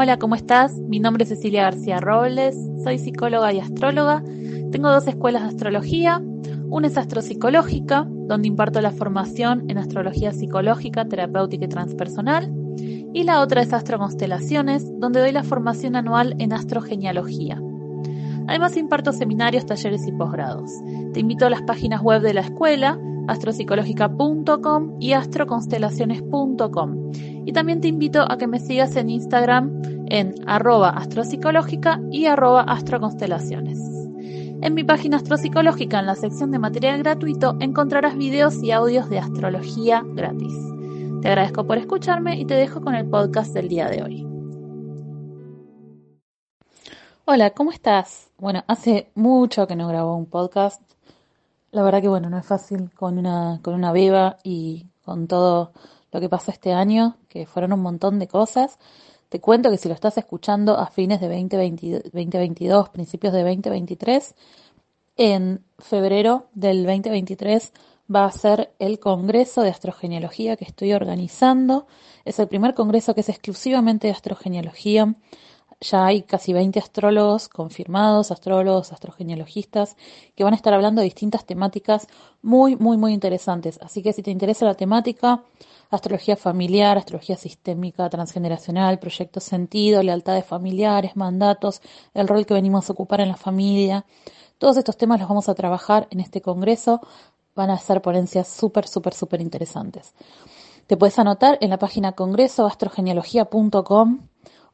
Hola, 0.00 0.16
¿cómo 0.16 0.36
estás? 0.36 0.78
Mi 0.78 1.00
nombre 1.00 1.24
es 1.24 1.30
Cecilia 1.30 1.64
García 1.64 1.98
Robles, 1.98 2.56
soy 2.84 2.98
psicóloga 2.98 3.52
y 3.52 3.58
astróloga. 3.58 4.22
Tengo 4.70 4.92
dos 4.92 5.08
escuelas 5.08 5.42
de 5.42 5.48
astrología. 5.48 6.22
Una 6.68 6.86
es 6.86 6.96
astropsicológica, 6.96 8.06
donde 8.08 8.46
imparto 8.46 8.80
la 8.80 8.92
formación 8.92 9.68
en 9.68 9.76
astrología 9.76 10.30
psicológica, 10.30 11.04
terapéutica 11.06 11.64
y 11.64 11.68
transpersonal. 11.68 12.48
Y 13.12 13.24
la 13.24 13.40
otra 13.40 13.60
es 13.60 13.72
astroconstelaciones, 13.72 14.86
donde 15.00 15.18
doy 15.18 15.32
la 15.32 15.42
formación 15.42 15.96
anual 15.96 16.36
en 16.38 16.52
astrogenealogía. 16.52 17.60
Además 18.46 18.76
imparto 18.76 19.12
seminarios, 19.12 19.66
talleres 19.66 20.06
y 20.06 20.12
posgrados. 20.12 20.70
Te 21.12 21.18
invito 21.18 21.44
a 21.44 21.50
las 21.50 21.62
páginas 21.62 22.02
web 22.02 22.22
de 22.22 22.34
la 22.34 22.42
escuela, 22.42 23.00
astropsicológica.com 23.26 24.96
y 25.00 25.14
astroconstelaciones.com. 25.14 27.10
Y 27.48 27.52
también 27.52 27.80
te 27.80 27.88
invito 27.88 28.30
a 28.30 28.36
que 28.36 28.46
me 28.46 28.60
sigas 28.60 28.94
en 28.96 29.08
Instagram 29.08 29.80
en 30.10 30.34
arroba 30.46 30.90
astropsicológica 30.90 31.98
y 32.12 32.26
arroba 32.26 32.60
astroconstelaciones. 32.60 33.78
En 34.60 34.74
mi 34.74 34.84
página 34.84 35.16
astropsicológica, 35.16 35.98
en 35.98 36.04
la 36.04 36.14
sección 36.14 36.50
de 36.50 36.58
material 36.58 36.98
gratuito, 36.98 37.56
encontrarás 37.60 38.18
videos 38.18 38.62
y 38.62 38.70
audios 38.70 39.08
de 39.08 39.20
astrología 39.20 40.02
gratis. 40.04 40.52
Te 41.22 41.28
agradezco 41.28 41.66
por 41.66 41.78
escucharme 41.78 42.38
y 42.38 42.44
te 42.44 42.52
dejo 42.52 42.82
con 42.82 42.94
el 42.94 43.08
podcast 43.08 43.54
del 43.54 43.70
día 43.70 43.88
de 43.88 44.02
hoy. 44.02 44.26
Hola, 47.24 47.54
¿cómo 47.54 47.72
estás? 47.72 48.28
Bueno, 48.36 48.62
hace 48.66 49.10
mucho 49.14 49.66
que 49.66 49.74
no 49.74 49.88
grabo 49.88 50.14
un 50.16 50.26
podcast. 50.26 50.82
La 51.70 51.82
verdad 51.82 52.02
que 52.02 52.08
bueno, 52.08 52.28
no 52.28 52.36
es 52.36 52.44
fácil 52.44 52.90
con 52.94 53.16
una, 53.16 53.60
con 53.62 53.72
una 53.72 53.90
beba 53.90 54.36
y 54.44 54.84
con 55.02 55.26
todo 55.26 55.72
lo 56.12 56.20
que 56.20 56.28
pasó 56.28 56.50
este 56.50 56.72
año, 56.72 57.16
que 57.28 57.46
fueron 57.46 57.72
un 57.72 57.80
montón 57.80 58.18
de 58.18 58.28
cosas. 58.28 58.78
Te 59.28 59.40
cuento 59.40 59.70
que 59.70 59.76
si 59.76 59.88
lo 59.88 59.94
estás 59.94 60.16
escuchando 60.16 60.78
a 60.78 60.86
fines 60.86 61.20
de 61.20 61.28
2022, 61.28 62.88
principios 62.88 63.32
de 63.32 63.42
2023, 63.42 64.34
en 65.16 65.64
febrero 65.78 66.46
del 66.54 66.84
2023 66.84 67.72
va 68.14 68.24
a 68.24 68.32
ser 68.32 68.72
el 68.78 68.98
Congreso 68.98 69.62
de 69.62 69.70
Astrogenealogía 69.70 70.56
que 70.56 70.64
estoy 70.64 70.94
organizando. 70.94 71.86
Es 72.24 72.38
el 72.38 72.48
primer 72.48 72.74
congreso 72.74 73.14
que 73.14 73.20
es 73.20 73.28
exclusivamente 73.28 74.06
de 74.06 74.14
astrogenealogía 74.14 75.14
ya 75.80 76.06
hay 76.06 76.22
casi 76.22 76.52
20 76.52 76.78
astrólogos 76.78 77.48
confirmados, 77.48 78.30
astrólogos, 78.30 78.92
astrogenealogistas, 78.92 79.96
que 80.34 80.44
van 80.44 80.52
a 80.52 80.56
estar 80.56 80.74
hablando 80.74 81.00
de 81.00 81.04
distintas 81.04 81.44
temáticas 81.44 82.06
muy, 82.42 82.76
muy, 82.76 82.96
muy 82.96 83.12
interesantes. 83.12 83.78
Así 83.82 84.02
que 84.02 84.12
si 84.12 84.22
te 84.22 84.30
interesa 84.30 84.64
la 84.64 84.74
temática, 84.74 85.42
astrología 85.90 86.36
familiar, 86.36 86.98
astrología 86.98 87.36
sistémica, 87.36 88.08
transgeneracional, 88.10 88.98
proyecto 88.98 89.40
sentido, 89.40 90.02
lealtades 90.02 90.44
familiares, 90.44 91.16
mandatos, 91.16 91.80
el 92.12 92.26
rol 92.26 92.44
que 92.44 92.54
venimos 92.54 92.88
a 92.88 92.92
ocupar 92.92 93.20
en 93.20 93.28
la 93.28 93.36
familia, 93.36 94.04
todos 94.58 94.76
estos 94.76 94.96
temas 94.96 95.20
los 95.20 95.28
vamos 95.28 95.48
a 95.48 95.54
trabajar 95.54 96.08
en 96.10 96.20
este 96.20 96.42
congreso. 96.42 97.00
Van 97.54 97.70
a 97.70 97.78
ser 97.78 98.02
ponencias 98.02 98.48
súper, 98.48 98.88
súper, 98.88 99.14
súper 99.14 99.40
interesantes. 99.40 100.14
Te 100.88 100.96
puedes 100.96 101.18
anotar 101.18 101.58
en 101.60 101.70
la 101.70 101.78
página 101.78 102.12
congresoastrogenealogía.com 102.12 104.20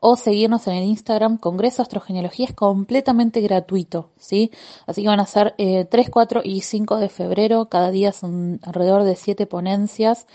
o 0.01 0.17
seguirnos 0.17 0.67
en 0.67 0.75
el 0.75 0.85
Instagram 0.85 1.39
Congreso 1.39 1.83
Astrogenealogía 1.83 2.47
es 2.47 2.55
completamente 2.55 3.41
gratuito, 3.41 4.11
¿sí? 4.19 4.51
Así 4.87 5.03
que 5.03 5.09
van 5.09 5.21
a 5.21 5.27
ser 5.27 5.55
eh, 5.59 5.87
3, 5.87 6.11
4 6.11 6.43
y 6.45 6.61
5 6.61 6.97
de 6.99 7.09
febrero, 7.09 7.69
cada 7.69 7.91
día 7.91 8.13
son 8.13 8.61
alrededor 8.63 9.05
de 9.05 9.17
7 9.17 9.47
ponencias 9.47 10.27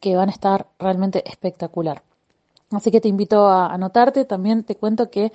que 0.00 0.16
van 0.16 0.28
a 0.28 0.32
estar 0.32 0.68
realmente 0.78 1.28
espectacular. 1.28 2.02
Así 2.70 2.90
que 2.90 3.00
te 3.00 3.08
invito 3.08 3.46
a 3.46 3.72
anotarte, 3.72 4.24
también 4.24 4.64
te 4.64 4.76
cuento 4.76 5.10
que 5.10 5.32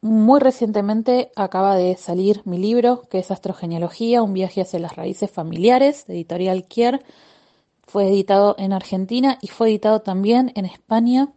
muy 0.00 0.40
recientemente 0.40 1.32
acaba 1.34 1.76
de 1.76 1.96
salir 1.96 2.42
mi 2.44 2.58
libro, 2.58 3.02
que 3.10 3.18
es 3.18 3.30
Astrogenealogía, 3.30 4.22
un 4.22 4.32
viaje 4.32 4.60
hacia 4.60 4.78
las 4.78 4.94
raíces 4.96 5.30
familiares, 5.30 6.06
de 6.06 6.14
editorial 6.14 6.64
Kier. 6.66 7.02
Fue 7.86 8.08
editado 8.08 8.54
en 8.58 8.72
Argentina 8.72 9.38
y 9.40 9.48
fue 9.48 9.68
editado 9.68 10.00
también 10.00 10.52
en 10.54 10.66
España 10.66 11.30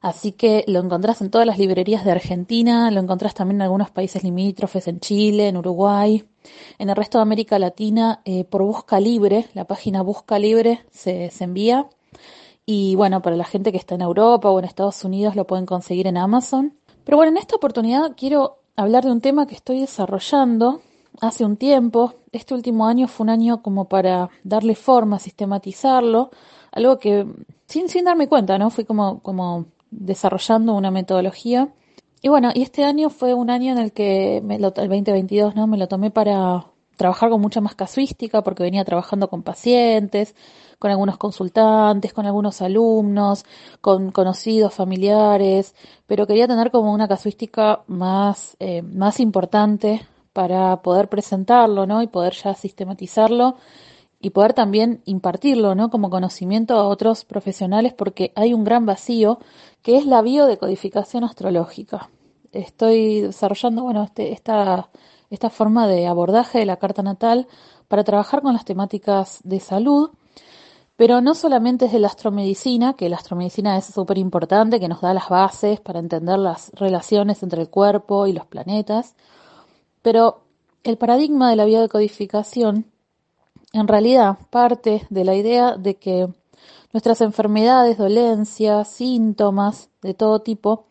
Así 0.00 0.32
que 0.32 0.64
lo 0.68 0.80
encontrás 0.80 1.20
en 1.20 1.30
todas 1.30 1.46
las 1.46 1.58
librerías 1.58 2.04
de 2.04 2.12
Argentina, 2.12 2.90
lo 2.90 3.00
encontrás 3.00 3.34
también 3.34 3.56
en 3.56 3.62
algunos 3.62 3.90
países 3.90 4.22
limítrofes, 4.22 4.86
en 4.88 5.00
Chile, 5.00 5.48
en 5.48 5.56
Uruguay, 5.56 6.24
en 6.78 6.90
el 6.90 6.96
resto 6.96 7.18
de 7.18 7.22
América 7.22 7.58
Latina, 7.58 8.20
eh, 8.24 8.44
por 8.44 8.62
Busca 8.62 9.00
Libre, 9.00 9.46
la 9.54 9.64
página 9.64 10.02
Busca 10.02 10.38
Libre 10.38 10.84
se, 10.90 11.30
se 11.30 11.44
envía. 11.44 11.88
Y 12.66 12.96
bueno, 12.96 13.22
para 13.22 13.36
la 13.36 13.44
gente 13.44 13.72
que 13.72 13.78
está 13.78 13.94
en 13.94 14.02
Europa 14.02 14.50
o 14.50 14.58
en 14.58 14.64
Estados 14.64 15.04
Unidos 15.04 15.36
lo 15.36 15.46
pueden 15.46 15.66
conseguir 15.66 16.06
en 16.06 16.16
Amazon. 16.16 16.74
Pero 17.04 17.16
bueno, 17.16 17.32
en 17.32 17.38
esta 17.38 17.56
oportunidad 17.56 18.12
quiero 18.16 18.58
hablar 18.76 19.04
de 19.04 19.12
un 19.12 19.20
tema 19.20 19.46
que 19.46 19.54
estoy 19.54 19.80
desarrollando 19.80 20.82
hace 21.20 21.44
un 21.44 21.56
tiempo. 21.56 22.14
Este 22.32 22.54
último 22.54 22.86
año 22.86 23.08
fue 23.08 23.24
un 23.24 23.30
año 23.30 23.62
como 23.62 23.86
para 23.86 24.28
darle 24.42 24.74
forma, 24.74 25.18
sistematizarlo, 25.18 26.30
algo 26.72 26.98
que 26.98 27.26
sin, 27.66 27.88
sin 27.88 28.04
darme 28.04 28.28
cuenta, 28.28 28.58
¿no? 28.58 28.70
Fui 28.70 28.84
como, 28.84 29.20
como 29.20 29.66
desarrollando 29.90 30.74
una 30.74 30.90
metodología. 30.90 31.68
Y 32.22 32.28
bueno, 32.28 32.50
y 32.54 32.62
este 32.62 32.84
año 32.84 33.10
fue 33.10 33.34
un 33.34 33.50
año 33.50 33.72
en 33.72 33.78
el 33.78 33.92
que, 33.92 34.40
me 34.44 34.58
lo, 34.58 34.68
el 34.68 34.88
2022, 34.88 35.54
¿no? 35.54 35.66
Me 35.66 35.76
lo 35.76 35.88
tomé 35.88 36.10
para 36.10 36.66
trabajar 36.96 37.30
con 37.30 37.40
mucha 37.40 37.60
más 37.60 37.74
casuística 37.74 38.42
porque 38.42 38.62
venía 38.62 38.84
trabajando 38.84 39.28
con 39.28 39.42
pacientes, 39.42 40.34
con 40.78 40.90
algunos 40.90 41.18
consultantes, 41.18 42.12
con 42.12 42.26
algunos 42.26 42.62
alumnos, 42.62 43.44
con 43.80 44.10
conocidos, 44.10 44.74
familiares, 44.74 45.74
pero 46.06 46.26
quería 46.26 46.48
tener 46.48 46.70
como 46.70 46.92
una 46.92 47.08
casuística 47.08 47.82
más, 47.86 48.56
eh, 48.60 48.82
más 48.82 49.20
importante 49.20 50.06
para 50.32 50.82
poder 50.82 51.08
presentarlo, 51.08 51.86
¿no? 51.86 52.02
Y 52.02 52.08
poder 52.08 52.34
ya 52.34 52.54
sistematizarlo 52.54 53.56
y 54.20 54.30
poder 54.30 54.54
también 54.54 55.02
impartirlo, 55.04 55.74
¿no? 55.74 55.90
Como 55.90 56.10
conocimiento 56.10 56.74
a 56.74 56.88
otros 56.88 57.24
profesionales 57.24 57.94
porque 57.94 58.32
hay 58.34 58.54
un 58.54 58.64
gran 58.64 58.86
vacío 58.86 59.38
que 59.86 59.96
es 59.96 60.04
la 60.04 60.20
biodecodificación 60.20 61.22
astrológica. 61.22 62.10
Estoy 62.50 63.20
desarrollando, 63.20 63.84
bueno, 63.84 64.02
este, 64.02 64.32
esta, 64.32 64.90
esta 65.30 65.48
forma 65.48 65.86
de 65.86 66.08
abordaje 66.08 66.58
de 66.58 66.66
la 66.66 66.76
carta 66.76 67.04
natal 67.04 67.46
para 67.86 68.02
trabajar 68.02 68.42
con 68.42 68.52
las 68.52 68.64
temáticas 68.64 69.38
de 69.44 69.60
salud, 69.60 70.10
pero 70.96 71.20
no 71.20 71.36
solamente 71.36 71.84
es 71.84 71.92
de 71.92 72.00
la 72.00 72.08
astromedicina, 72.08 72.94
que 72.94 73.08
la 73.08 73.14
astromedicina 73.14 73.78
es 73.78 73.84
súper 73.84 74.18
importante, 74.18 74.80
que 74.80 74.88
nos 74.88 75.02
da 75.02 75.14
las 75.14 75.28
bases 75.28 75.78
para 75.78 76.00
entender 76.00 76.40
las 76.40 76.72
relaciones 76.74 77.44
entre 77.44 77.62
el 77.62 77.70
cuerpo 77.70 78.26
y 78.26 78.32
los 78.32 78.44
planetas, 78.44 79.14
pero 80.02 80.40
el 80.82 80.98
paradigma 80.98 81.48
de 81.48 81.54
la 81.54 81.64
biodecodificación 81.64 82.86
en 83.72 83.86
realidad 83.86 84.36
parte 84.50 85.06
de 85.10 85.24
la 85.24 85.36
idea 85.36 85.76
de 85.76 85.94
que 85.94 86.28
nuestras 86.96 87.20
enfermedades, 87.20 87.98
dolencias, 87.98 88.88
síntomas 88.88 89.90
de 90.00 90.14
todo 90.14 90.40
tipo 90.40 90.86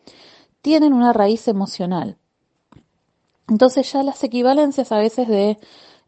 tienen 0.62 0.92
una 0.92 1.12
raíz 1.12 1.48
emocional. 1.48 2.16
Entonces 3.48 3.90
ya 3.92 4.04
las 4.04 4.22
equivalencias 4.22 4.92
a 4.92 4.98
veces 4.98 5.26
de, 5.26 5.58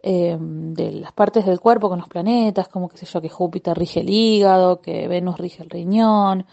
de 0.01 0.93
las 0.93 1.11
partes 1.11 1.47
del 1.47 1.59
cuerpo 1.59 1.89
con 1.89 1.99
los 1.99 2.09
planetas, 2.09 2.69
como 2.69 2.89
que 2.89 2.97
sé 2.97 3.07
yo, 3.07 3.21
que 3.21 3.29
Júpiter 3.29 3.77
rige 3.77 3.99
el 3.99 4.09
hígado, 4.09 4.81
que 4.81 5.09
Venus 5.09 5.37
rige 5.37 5.65
el 5.65 5.71
riñón, 5.71 6.47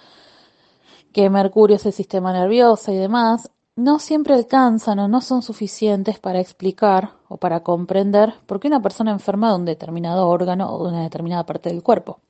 que 1.13 1.29
Mercurio 1.29 1.75
es 1.75 1.85
el 1.85 1.93
sistema 1.93 2.33
nervioso 2.33 2.91
y 2.91 2.95
demás, 2.95 3.51
no 3.75 3.99
siempre 3.99 4.33
alcanzan 4.33 4.97
o 4.97 5.07
no 5.07 5.21
son 5.21 5.43
suficientes 5.43 6.17
para 6.17 6.39
explicar 6.39 7.11
o 7.27 7.37
para 7.37 7.61
comprender 7.61 8.33
por 8.47 8.59
qué 8.59 8.69
una 8.69 8.81
persona 8.81 9.11
enferma 9.11 9.49
de 9.49 9.55
un 9.55 9.65
determinado 9.65 10.27
órgano 10.27 10.73
o 10.73 10.83
de 10.83 10.89
una 10.89 11.03
determinada 11.03 11.45
parte 11.45 11.69
del 11.69 11.83
cuerpo. 11.83 12.21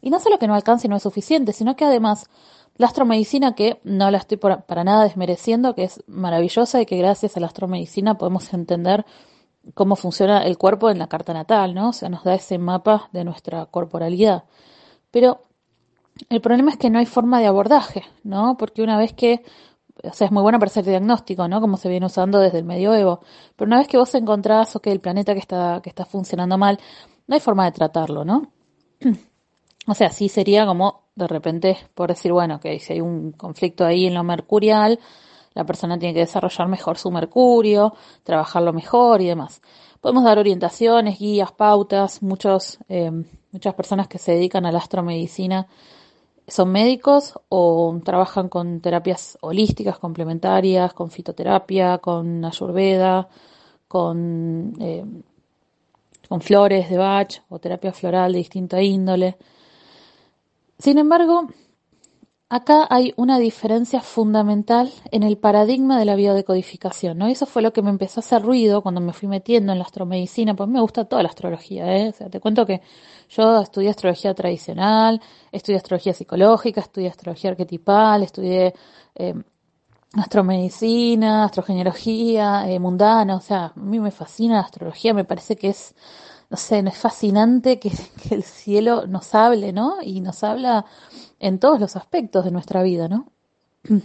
Y 0.00 0.10
no 0.10 0.20
solo 0.20 0.38
que 0.38 0.46
no 0.46 0.54
alcance 0.54 0.86
y 0.86 0.90
no 0.90 0.96
es 0.96 1.02
suficiente, 1.02 1.52
sino 1.52 1.76
que 1.76 1.84
además 1.84 2.28
la 2.76 2.86
astromedicina, 2.86 3.54
que 3.54 3.80
no 3.84 4.10
la 4.10 4.18
estoy 4.18 4.36
para 4.38 4.84
nada 4.84 5.04
desmereciendo, 5.04 5.74
que 5.74 5.84
es 5.84 6.02
maravillosa 6.06 6.80
y 6.80 6.86
que 6.86 6.96
gracias 6.96 7.36
a 7.36 7.40
la 7.40 7.46
astromedicina 7.46 8.16
podemos 8.18 8.52
entender 8.54 9.04
cómo 9.74 9.96
funciona 9.96 10.44
el 10.44 10.58
cuerpo 10.58 10.90
en 10.90 10.98
la 10.98 11.08
carta 11.08 11.32
natal, 11.34 11.74
¿no? 11.74 11.90
O 11.90 11.92
sea, 11.92 12.08
nos 12.08 12.24
da 12.24 12.34
ese 12.34 12.58
mapa 12.58 13.08
de 13.12 13.24
nuestra 13.24 13.66
corporalidad. 13.66 14.44
Pero 15.10 15.42
El 16.28 16.40
problema 16.40 16.70
es 16.72 16.78
que 16.78 16.90
no 16.90 16.98
hay 16.98 17.06
forma 17.06 17.40
de 17.40 17.46
abordaje, 17.46 18.04
¿no? 18.24 18.56
Porque 18.56 18.82
una 18.82 18.98
vez 18.98 19.12
que, 19.12 19.42
o 20.04 20.12
sea, 20.12 20.26
es 20.26 20.32
muy 20.32 20.42
bueno 20.42 20.58
para 20.58 20.68
hacer 20.70 20.84
diagnóstico, 20.84 21.48
¿no? 21.48 21.60
Como 21.60 21.76
se 21.76 21.88
viene 21.88 22.06
usando 22.06 22.38
desde 22.40 22.58
el 22.58 22.64
medioevo. 22.64 23.20
Pero 23.56 23.68
una 23.68 23.78
vez 23.78 23.88
que 23.88 23.98
vos 23.98 24.14
encontrás, 24.14 24.74
ok, 24.76 24.88
el 24.88 25.00
planeta 25.00 25.32
que 25.34 25.40
está, 25.40 25.80
que 25.82 25.90
está 25.90 26.04
funcionando 26.06 26.58
mal, 26.58 26.78
no 27.26 27.34
hay 27.34 27.40
forma 27.40 27.64
de 27.66 27.72
tratarlo, 27.72 28.24
¿no? 28.24 28.52
O 29.88 29.94
sea, 29.94 30.10
sí 30.10 30.28
sería 30.28 30.66
como 30.66 31.04
de 31.16 31.26
repente 31.26 31.78
por 31.94 32.10
decir, 32.10 32.32
bueno, 32.32 32.60
que 32.60 32.78
si 32.78 32.92
hay 32.92 33.00
un 33.00 33.32
conflicto 33.32 33.84
ahí 33.84 34.06
en 34.06 34.14
lo 34.14 34.22
mercurial, 34.22 35.00
la 35.54 35.64
persona 35.64 35.98
tiene 35.98 36.14
que 36.14 36.20
desarrollar 36.20 36.68
mejor 36.68 36.98
su 36.98 37.10
mercurio, 37.10 37.94
trabajarlo 38.22 38.72
mejor 38.72 39.22
y 39.22 39.26
demás. 39.26 39.62
Podemos 40.00 40.24
dar 40.24 40.38
orientaciones, 40.38 41.18
guías, 41.18 41.52
pautas. 41.52 42.22
Muchos, 42.22 42.78
eh, 42.88 43.10
muchas 43.50 43.74
personas 43.74 44.08
que 44.08 44.18
se 44.18 44.32
dedican 44.32 44.66
a 44.66 44.72
la 44.72 44.78
astromedicina 44.78 45.66
son 46.46 46.70
médicos 46.70 47.38
o 47.48 47.98
trabajan 48.04 48.48
con 48.48 48.80
terapias 48.80 49.38
holísticas 49.40 49.98
complementarias, 49.98 50.92
con 50.94 51.10
fitoterapia, 51.10 51.98
con 51.98 52.44
ayurveda, 52.44 53.28
con, 53.88 54.74
eh, 54.80 55.04
con 56.28 56.40
flores 56.40 56.88
de 56.90 56.98
Bach 56.98 57.42
o 57.48 57.58
terapia 57.58 57.92
floral 57.92 58.32
de 58.32 58.38
distinta 58.38 58.80
índole. 58.82 59.36
Sin 60.78 60.98
embargo, 60.98 61.48
acá 62.48 62.86
hay 62.88 63.12
una 63.16 63.38
diferencia 63.38 64.00
fundamental 64.00 64.92
en 65.10 65.22
el 65.24 65.36
paradigma 65.36 65.98
de 65.98 66.04
la 66.04 66.14
biodecodificación, 66.14 67.18
¿no? 67.18 67.26
eso 67.26 67.46
fue 67.46 67.62
lo 67.62 67.72
que 67.72 67.82
me 67.82 67.90
empezó 67.90 68.20
a 68.20 68.22
hacer 68.22 68.42
ruido 68.42 68.82
cuando 68.82 69.00
me 69.00 69.12
fui 69.12 69.28
metiendo 69.28 69.72
en 69.72 69.78
la 69.78 69.84
astromedicina, 69.84 70.54
pues 70.54 70.68
me 70.68 70.80
gusta 70.80 71.04
toda 71.04 71.22
la 71.22 71.28
astrología, 71.30 71.96
¿eh? 71.96 72.08
O 72.10 72.12
sea, 72.12 72.30
te 72.30 72.40
cuento 72.40 72.64
que 72.64 72.80
yo 73.28 73.60
estudié 73.60 73.90
astrología 73.90 74.34
tradicional, 74.34 75.20
estudié 75.52 75.76
astrología 75.78 76.14
psicológica, 76.14 76.80
estudié 76.80 77.08
astrología 77.08 77.50
arquetipal, 77.50 78.22
estudié 78.22 78.74
eh, 79.16 79.34
astromedicina, 80.14 81.44
astrogenealogía, 81.44 82.70
eh, 82.70 82.78
mundana, 82.78 83.36
o 83.36 83.40
sea, 83.40 83.72
a 83.76 83.80
mí 83.80 83.98
me 84.00 84.10
fascina 84.10 84.54
la 84.54 84.60
astrología, 84.62 85.12
me 85.14 85.24
parece 85.24 85.56
que 85.56 85.68
es 85.70 85.94
no 86.50 86.56
sé, 86.56 86.78
es 86.78 86.98
fascinante 86.98 87.78
que, 87.80 87.92
el 88.30 88.42
cielo 88.42 89.06
nos 89.06 89.34
hable, 89.34 89.72
¿no? 89.72 89.96
Y 90.02 90.20
nos 90.20 90.42
habla 90.44 90.84
en 91.38 91.58
todos 91.58 91.80
los 91.80 91.96
aspectos 91.96 92.44
de 92.44 92.50
nuestra 92.50 92.82
vida, 92.82 93.08
¿no? 93.08 93.30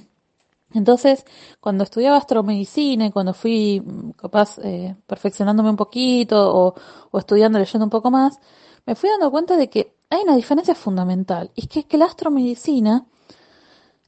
Entonces, 0.73 1.25
cuando 1.59 1.83
estudiaba 1.83 2.17
astromedicina 2.17 3.05
y 3.05 3.11
cuando 3.11 3.33
fui 3.33 3.81
mm, 3.81 4.11
capaz 4.11 4.57
eh, 4.59 4.95
perfeccionándome 5.05 5.69
un 5.69 5.75
poquito 5.75 6.55
o, 6.55 6.75
o, 7.11 7.19
estudiando, 7.19 7.59
leyendo 7.59 7.85
un 7.85 7.91
poco 7.91 8.09
más, 8.09 8.39
me 8.85 8.95
fui 8.95 9.09
dando 9.09 9.29
cuenta 9.31 9.55
de 9.55 9.69
que 9.69 9.95
hay 10.09 10.21
una 10.23 10.35
diferencia 10.35 10.75
fundamental. 10.75 11.51
Y 11.55 11.61
es 11.61 11.67
que, 11.67 11.83
que 11.85 11.97
la 11.97 12.05
astromedicina 12.05 13.05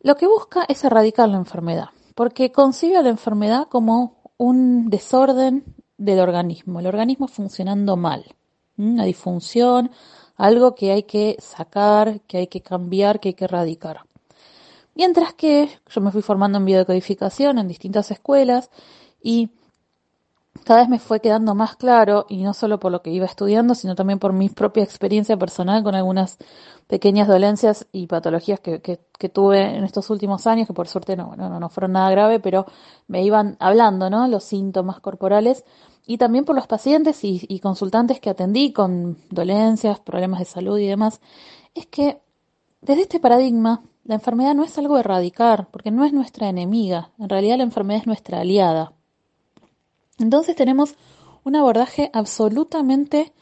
lo 0.02 0.16
que 0.16 0.28
busca 0.28 0.66
es 0.68 0.84
erradicar 0.84 1.30
la 1.30 1.38
enfermedad, 1.38 1.90
porque 2.14 2.52
concibe 2.52 2.98
a 2.98 3.02
la 3.02 3.10
enfermedad 3.10 3.68
como 3.70 4.22
un 4.38 4.90
desorden 4.90 5.64
del 5.98 6.20
organismo, 6.20 6.80
el 6.80 6.88
organismo 6.88 7.28
funcionando 7.28 7.96
mal, 7.96 8.26
una 8.78 9.06
disfunción, 9.06 9.92
algo 10.36 10.76
que 10.76 10.92
hay 10.92 11.04
que 11.04 11.38
sacar, 11.40 12.22
que 12.22 12.40
hay 12.40 12.48
que 12.48 12.62
cambiar, 12.62 13.20
que 13.20 13.30
hay 13.30 13.34
que 13.34 13.46
erradicar. 13.46 14.02
Mientras 14.96 15.34
que 15.34 15.70
yo 15.90 16.02
me 16.02 16.12
fui 16.12 16.22
formando 16.22 16.58
en 16.58 16.66
biodecodificación 16.66 17.58
en 17.58 17.68
distintas 17.68 18.12
escuelas 18.12 18.70
y 19.22 19.50
cada 20.66 20.82
vez 20.82 20.90
me 20.90 21.00
fue 21.00 21.22
quedando 21.22 21.56
más 21.56 21.76
claro, 21.78 22.26
y 22.28 22.44
no 22.44 22.54
solo 22.54 22.80
por 22.80 22.92
lo 22.92 23.02
que 23.02 23.12
iba 23.12 23.26
estudiando, 23.26 23.76
sino 23.76 23.96
también 23.96 24.20
por 24.20 24.34
mi 24.34 24.50
propia 24.50 24.84
experiencia 24.84 25.38
personal 25.38 25.84
con 25.84 25.96
algunas 25.96 26.38
pequeñas 26.88 27.28
dolencias 27.28 27.88
y 27.92 28.08
patologías 28.08 28.60
que, 28.60 28.82
que, 28.82 29.30
tuve 29.30 29.62
en 29.78 29.84
estos 29.84 30.10
últimos 30.10 30.46
años, 30.48 30.68
que 30.68 30.74
por 30.74 30.88
suerte 30.88 31.16
no, 31.16 31.36
no, 31.36 31.60
no 31.60 31.70
fueron 31.70 31.94
nada 31.94 32.12
grave, 32.12 32.40
pero 32.40 32.66
me 33.08 33.24
iban 33.24 33.58
hablando, 33.60 34.10
¿no? 34.10 34.28
Los 34.28 34.44
síntomas 34.44 35.00
corporales, 35.00 35.64
y 36.06 36.18
también 36.18 36.46
por 36.46 36.56
los 36.56 36.68
pacientes 36.68 37.24
y, 37.24 37.46
y 37.48 37.60
consultantes 37.60 38.20
que 38.20 38.30
atendí 38.30 38.74
con 38.74 39.18
dolencias, 39.30 40.00
problemas 40.00 40.40
de 40.40 40.46
salud 40.46 40.78
y 40.80 40.88
demás, 40.88 41.22
es 41.74 41.88
que 41.88 42.20
desde 42.82 43.04
este 43.04 43.20
paradigma, 43.20 43.84
la 44.04 44.16
enfermedad 44.16 44.54
no 44.54 44.64
es 44.64 44.78
algo 44.78 44.96
a 44.96 45.00
erradicar, 45.00 45.68
porque 45.72 45.90
no 45.92 46.06
es 46.06 46.14
nuestra 46.14 46.50
enemiga, 46.50 47.12
en 47.18 47.30
realidad 47.30 47.58
la 47.58 47.64
enfermedad 47.64 48.02
es 48.02 48.08
nuestra 48.08 48.42
aliada. 48.42 48.95
Entonces 50.18 50.56
tenemos 50.56 50.96
un 51.44 51.56
abordaje 51.56 52.10
absolutamente 52.14 53.34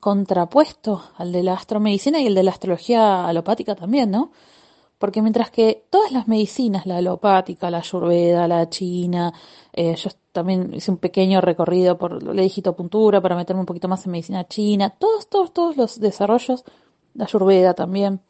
contrapuesto 0.00 1.02
al 1.16 1.30
de 1.32 1.42
la 1.42 1.54
astromedicina 1.54 2.20
y 2.20 2.26
el 2.26 2.34
de 2.34 2.42
la 2.42 2.50
astrología 2.50 3.26
alopática 3.26 3.74
también, 3.74 4.10
¿no? 4.10 4.32
Porque 4.98 5.20
mientras 5.20 5.50
que 5.50 5.84
todas 5.90 6.12
las 6.12 6.28
medicinas, 6.28 6.86
la 6.86 6.96
alopática, 6.96 7.70
la 7.70 7.78
ayurveda, 7.78 8.48
la 8.48 8.68
china, 8.68 9.32
eh, 9.72 9.94
yo 9.96 10.10
también 10.32 10.72
hice 10.74 10.90
un 10.90 10.96
pequeño 10.96 11.40
recorrido 11.40 11.98
por 11.98 12.22
la 12.22 12.42
digitopuntura 12.42 13.20
para 13.20 13.36
meterme 13.36 13.60
un 13.60 13.66
poquito 13.66 13.88
más 13.88 14.04
en 14.06 14.12
medicina 14.12 14.46
china, 14.48 14.90
todos, 14.90 15.28
todos, 15.28 15.52
todos 15.52 15.76
los 15.76 16.00
desarrollos, 16.00 16.64
la 17.14 17.24
ayurveda 17.24 17.74
también, 17.74 18.20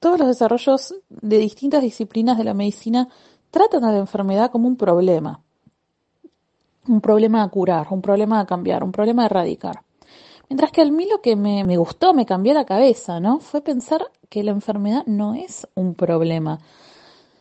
todos 0.00 0.18
los 0.18 0.28
desarrollos 0.28 0.94
de 1.08 1.38
distintas 1.38 1.82
disciplinas 1.82 2.38
de 2.38 2.44
la 2.44 2.54
medicina 2.54 3.08
tratan 3.50 3.84
a 3.84 3.92
la 3.92 3.98
enfermedad 3.98 4.50
como 4.50 4.66
un 4.66 4.76
problema 4.76 5.45
un 6.88 7.00
problema 7.00 7.42
a 7.42 7.48
curar, 7.48 7.88
un 7.90 8.02
problema 8.02 8.40
a 8.40 8.46
cambiar, 8.46 8.84
un 8.84 8.92
problema 8.92 9.22
a 9.22 9.26
erradicar. 9.26 9.82
Mientras 10.48 10.70
que 10.70 10.82
a 10.82 10.84
mí 10.84 11.08
lo 11.08 11.20
que 11.20 11.34
me, 11.34 11.64
me, 11.64 11.76
gustó, 11.76 12.14
me 12.14 12.26
cambió 12.26 12.54
la 12.54 12.64
cabeza, 12.64 13.18
¿no? 13.18 13.40
Fue 13.40 13.60
pensar 13.62 14.10
que 14.28 14.44
la 14.44 14.52
enfermedad 14.52 15.04
no 15.06 15.34
es 15.34 15.66
un 15.74 15.94
problema. 15.94 16.60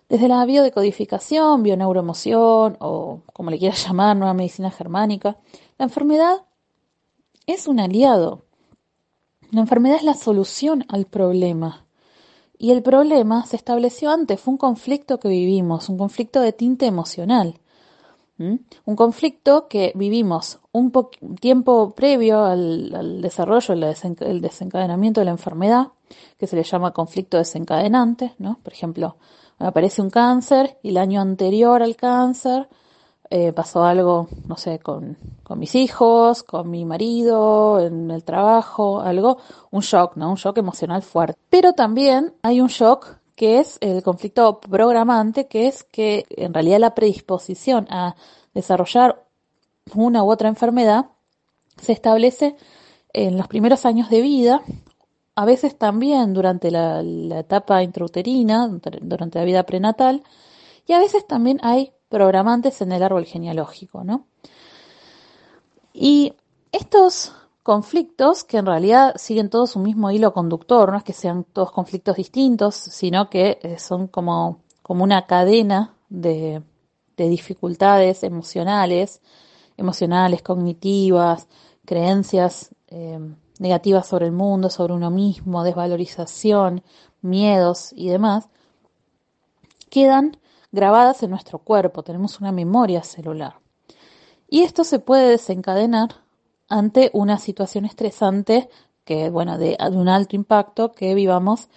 Desde 0.10 0.28
la 0.28 0.46
biodecodificación, 0.46 1.64
bioneuroemoción 1.64 2.78
o 2.80 3.22
como 3.34 3.50
le 3.52 3.60
quieras 3.60 3.86
llamar, 3.86 4.16
nueva 4.16 4.34
medicina 4.34 4.72
germánica, 4.72 5.38
la 5.78 5.86
enfermedad 5.86 6.46
es 7.48 7.68
un 7.68 7.80
aliado. 7.80 8.44
La 9.52 9.62
enfermedad 9.62 9.98
es 9.98 10.04
la 10.04 10.14
solución 10.16 10.86
al 10.90 11.06
problema. 11.06 11.86
Y 12.58 12.72
el 12.72 12.82
problema 12.82 13.46
se 13.46 13.56
estableció 13.56 14.10
antes, 14.10 14.40
fue 14.40 14.54
un 14.54 14.58
conflicto 14.58 15.20
que 15.20 15.28
vivimos, 15.28 15.90
un 15.90 15.98
conflicto 15.98 16.42
de 16.42 16.54
tinte 16.54 16.86
emocional. 16.86 17.60
Un 18.38 18.96
conflicto 18.96 19.68
que 19.70 19.94
vivimos 19.96 20.60
un 20.74 20.92
tiempo 21.40 21.96
previo 21.96 22.44
al, 22.44 23.22
desarrollo, 23.22 23.74
el, 23.74 24.42
desencadenamiento 24.42 25.22
de 25.22 25.26
la 25.26 25.32
enfermedad, 25.32 25.88
que 26.38 26.48
se 26.48 26.58
le 26.58 26.64
llama 26.64 26.92
conflicto 26.92 27.38
desencadenante, 27.38 28.34
¿no? 28.38 28.60
Por 28.62 28.74
ejemplo, 28.74 29.16
aparece 29.58 30.02
un 30.02 30.10
cáncer 30.10 30.78
y 30.84 30.90
el 30.90 30.98
año 30.98 31.22
anterior 31.22 31.82
al 31.82 31.96
cáncer 31.96 32.68
eh, 33.30 33.54
pasó 33.54 33.86
algo, 33.86 34.28
no 34.48 34.58
sé, 34.58 34.80
con, 34.80 35.18
con, 35.44 35.58
mis 35.58 35.74
hijos, 35.74 36.44
con 36.44 36.70
mi 36.70 36.84
marido, 36.84 37.80
en 37.80 38.12
el 38.12 38.24
trabajo, 38.26 39.00
algo, 39.00 39.38
un 39.72 39.82
shock, 39.82 40.18
¿no? 40.18 40.30
Un 40.30 40.36
shock 40.36 40.58
emocional 40.58 41.02
fuerte. 41.02 41.40
Pero 41.50 41.72
también 41.72 42.34
hay 42.44 42.60
un 42.60 42.68
shock 42.68 43.18
que 43.36 43.60
es 43.60 43.78
el 43.82 44.02
conflicto 44.02 44.60
programante, 44.60 45.48
que 45.48 45.68
es 45.68 45.84
que 45.84 46.26
en 46.30 46.54
realidad 46.54 46.80
la 46.80 46.96
predisposición 46.96 47.88
a 47.90 48.16
desarrollar 48.54 49.26
una 49.94 50.24
u 50.24 50.32
otra 50.32 50.50
enfermedad 50.50 51.08
se 51.82 51.92
establece 51.92 52.56
en 53.14 53.38
los 53.38 53.48
primeros 53.48 53.86
años 53.86 54.10
de 54.10 54.22
vida, 54.22 54.62
a 55.36 55.46
veces 55.46 55.78
también 55.78 56.34
durante 56.34 56.72
la, 56.72 57.02
etapa 57.40 57.84
intrauterina, 57.84 58.68
durante 59.02 59.40
la 59.40 59.46
vida 59.46 59.64
prenatal, 59.64 60.24
y 60.88 60.94
a 60.94 61.00
veces 61.00 61.28
también 61.28 61.60
hay 61.62 61.92
programantes 62.10 62.82
en 62.82 62.92
el 62.92 63.04
árbol 63.04 63.26
genealógico, 63.26 64.04
¿no? 64.04 64.28
Y 65.94 66.34
estos 66.72 67.34
conflictos 67.66 68.44
que 68.44 68.58
en 68.58 68.68
realidad 68.68 69.16
siguen 69.16 69.50
todos 69.50 69.76
un 69.76 69.82
mismo 69.82 70.12
hilo 70.12 70.34
conductor, 70.34 70.92
no 70.92 71.00
es 71.00 71.04
que 71.04 71.14
sean 71.14 71.44
todos 71.46 71.72
conflictos 71.72 72.16
distintos, 72.16 72.76
sino 72.76 73.28
que 73.28 73.58
eh, 73.64 73.80
son 73.80 74.06
como, 74.08 74.62
como 74.84 75.04
una 75.04 75.26
cadena 75.26 75.96
de, 76.08 76.62
de 77.18 77.28
dificultades 77.28 78.22
emocionales, 78.22 79.20
emocionales, 79.78 80.44
cognitivas, 80.44 81.48
creencias 81.86 82.70
eh, 82.90 83.18
negativas 83.58 84.06
sobre 84.06 84.28
el 84.28 84.32
mundo, 84.32 84.70
sobre 84.70 84.94
uno 84.94 85.10
mismo, 85.10 85.64
desvalorización, 85.64 86.84
miedos 87.24 87.94
y 87.94 88.10
demás, 88.10 88.48
quedan 89.90 90.38
grabadas 90.72 91.24
en 91.24 91.32
nuestro 91.32 91.58
cuerpo, 91.58 92.04
tenemos 92.04 92.40
una 92.40 92.52
memoria 92.52 93.02
celular. 93.02 93.56
Y 94.48 94.62
esto 94.62 94.84
se 94.84 95.00
puede 95.00 95.32
desencadenar 95.32 96.25
ante 96.68 97.12
una 97.14 97.38
situación 97.38 97.86
estresante 97.86 98.70
que, 99.04 99.30
bueno, 99.30 99.58
de, 99.58 99.78
un 99.92 100.10
alto 100.10 100.36
impacto 100.36 100.92
que 100.92 101.14
vivamos 101.14 101.70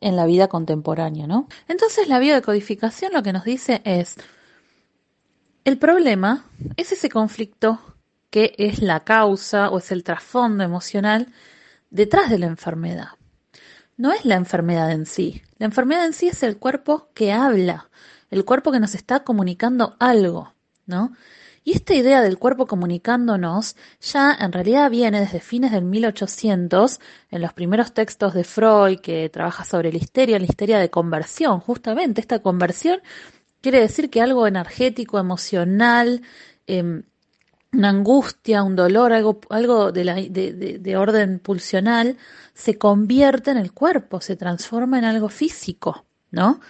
en 0.00 0.16
la 0.16 0.26
vida 0.26 0.48
contemporánea, 0.48 1.26
¿no? 1.26 1.48
Entonces 1.66 2.08
la 2.08 2.20
biodecodificación 2.20 3.12
lo 3.12 3.22
que 3.22 3.32
nos 3.32 3.44
dice 3.44 3.82
es, 3.84 4.16
el 5.64 5.78
problema 5.78 6.44
es 6.76 6.92
ese 6.92 7.08
conflicto 7.08 7.80
que 8.30 8.54
es 8.58 8.80
la 8.80 9.00
causa 9.00 9.70
o 9.70 9.78
es 9.78 9.90
el 9.90 10.04
trasfondo 10.04 10.62
emocional 10.62 11.32
detrás 11.90 12.30
de 12.30 12.38
la 12.38 12.46
enfermedad. 12.46 13.08
no 13.96 14.12
es 14.12 14.24
la 14.24 14.36
enfermedad 14.36 14.92
en 14.92 15.06
sí. 15.06 15.42
La 15.58 15.66
enfermedad 15.66 16.06
en 16.06 16.12
sí 16.12 16.28
es 16.28 16.44
el 16.44 16.58
cuerpo 16.58 17.08
que 17.14 17.32
habla, 17.32 17.90
el 18.30 18.44
cuerpo 18.44 18.70
que 18.70 18.78
nos 18.78 18.94
está 18.94 19.24
comunicando 19.24 19.96
algo, 19.98 20.54
¿no? 20.86 21.12
Y 21.68 21.72
esta 21.72 21.92
idea 21.92 22.22
del 22.22 22.38
cuerpo 22.38 22.66
comunicándonos 22.66 23.76
ya 24.00 24.34
en 24.40 24.52
realidad 24.52 24.90
viene 24.90 25.20
desde 25.20 25.38
fines 25.38 25.70
del 25.70 25.84
1800 25.84 26.98
en 27.30 27.42
los 27.42 27.52
primeros 27.52 27.92
textos 27.92 28.32
de 28.32 28.42
Freud 28.42 29.00
que 29.00 29.28
trabaja 29.28 29.66
sobre 29.66 29.92
la 29.92 29.98
histeria, 29.98 30.38
la 30.38 30.46
histeria 30.46 30.78
de 30.78 30.88
conversión, 30.88 31.60
justamente 31.60 32.22
esta 32.22 32.38
conversión 32.38 33.02
quiere 33.60 33.80
decir 33.80 34.08
que 34.08 34.22
algo 34.22 34.46
energético, 34.46 35.18
emocional, 35.18 36.22
em, 36.66 37.02
una 37.74 37.90
angustia, 37.90 38.62
un 38.62 38.74
dolor, 38.74 39.12
algo, 39.12 39.38
algo 39.50 39.92
de, 39.92 40.78
de, 40.80 40.96
orden 40.96 41.38
pulsional, 41.38 42.16
se 42.54 42.78
convierte 42.78 43.50
en 43.50 43.58
el 43.58 43.72
cuerpo, 43.72 44.22
se 44.22 44.36
transforma 44.36 44.98
en 44.98 45.04
algo 45.04 45.28
físico, 45.28 46.06
¿no? 46.30 46.60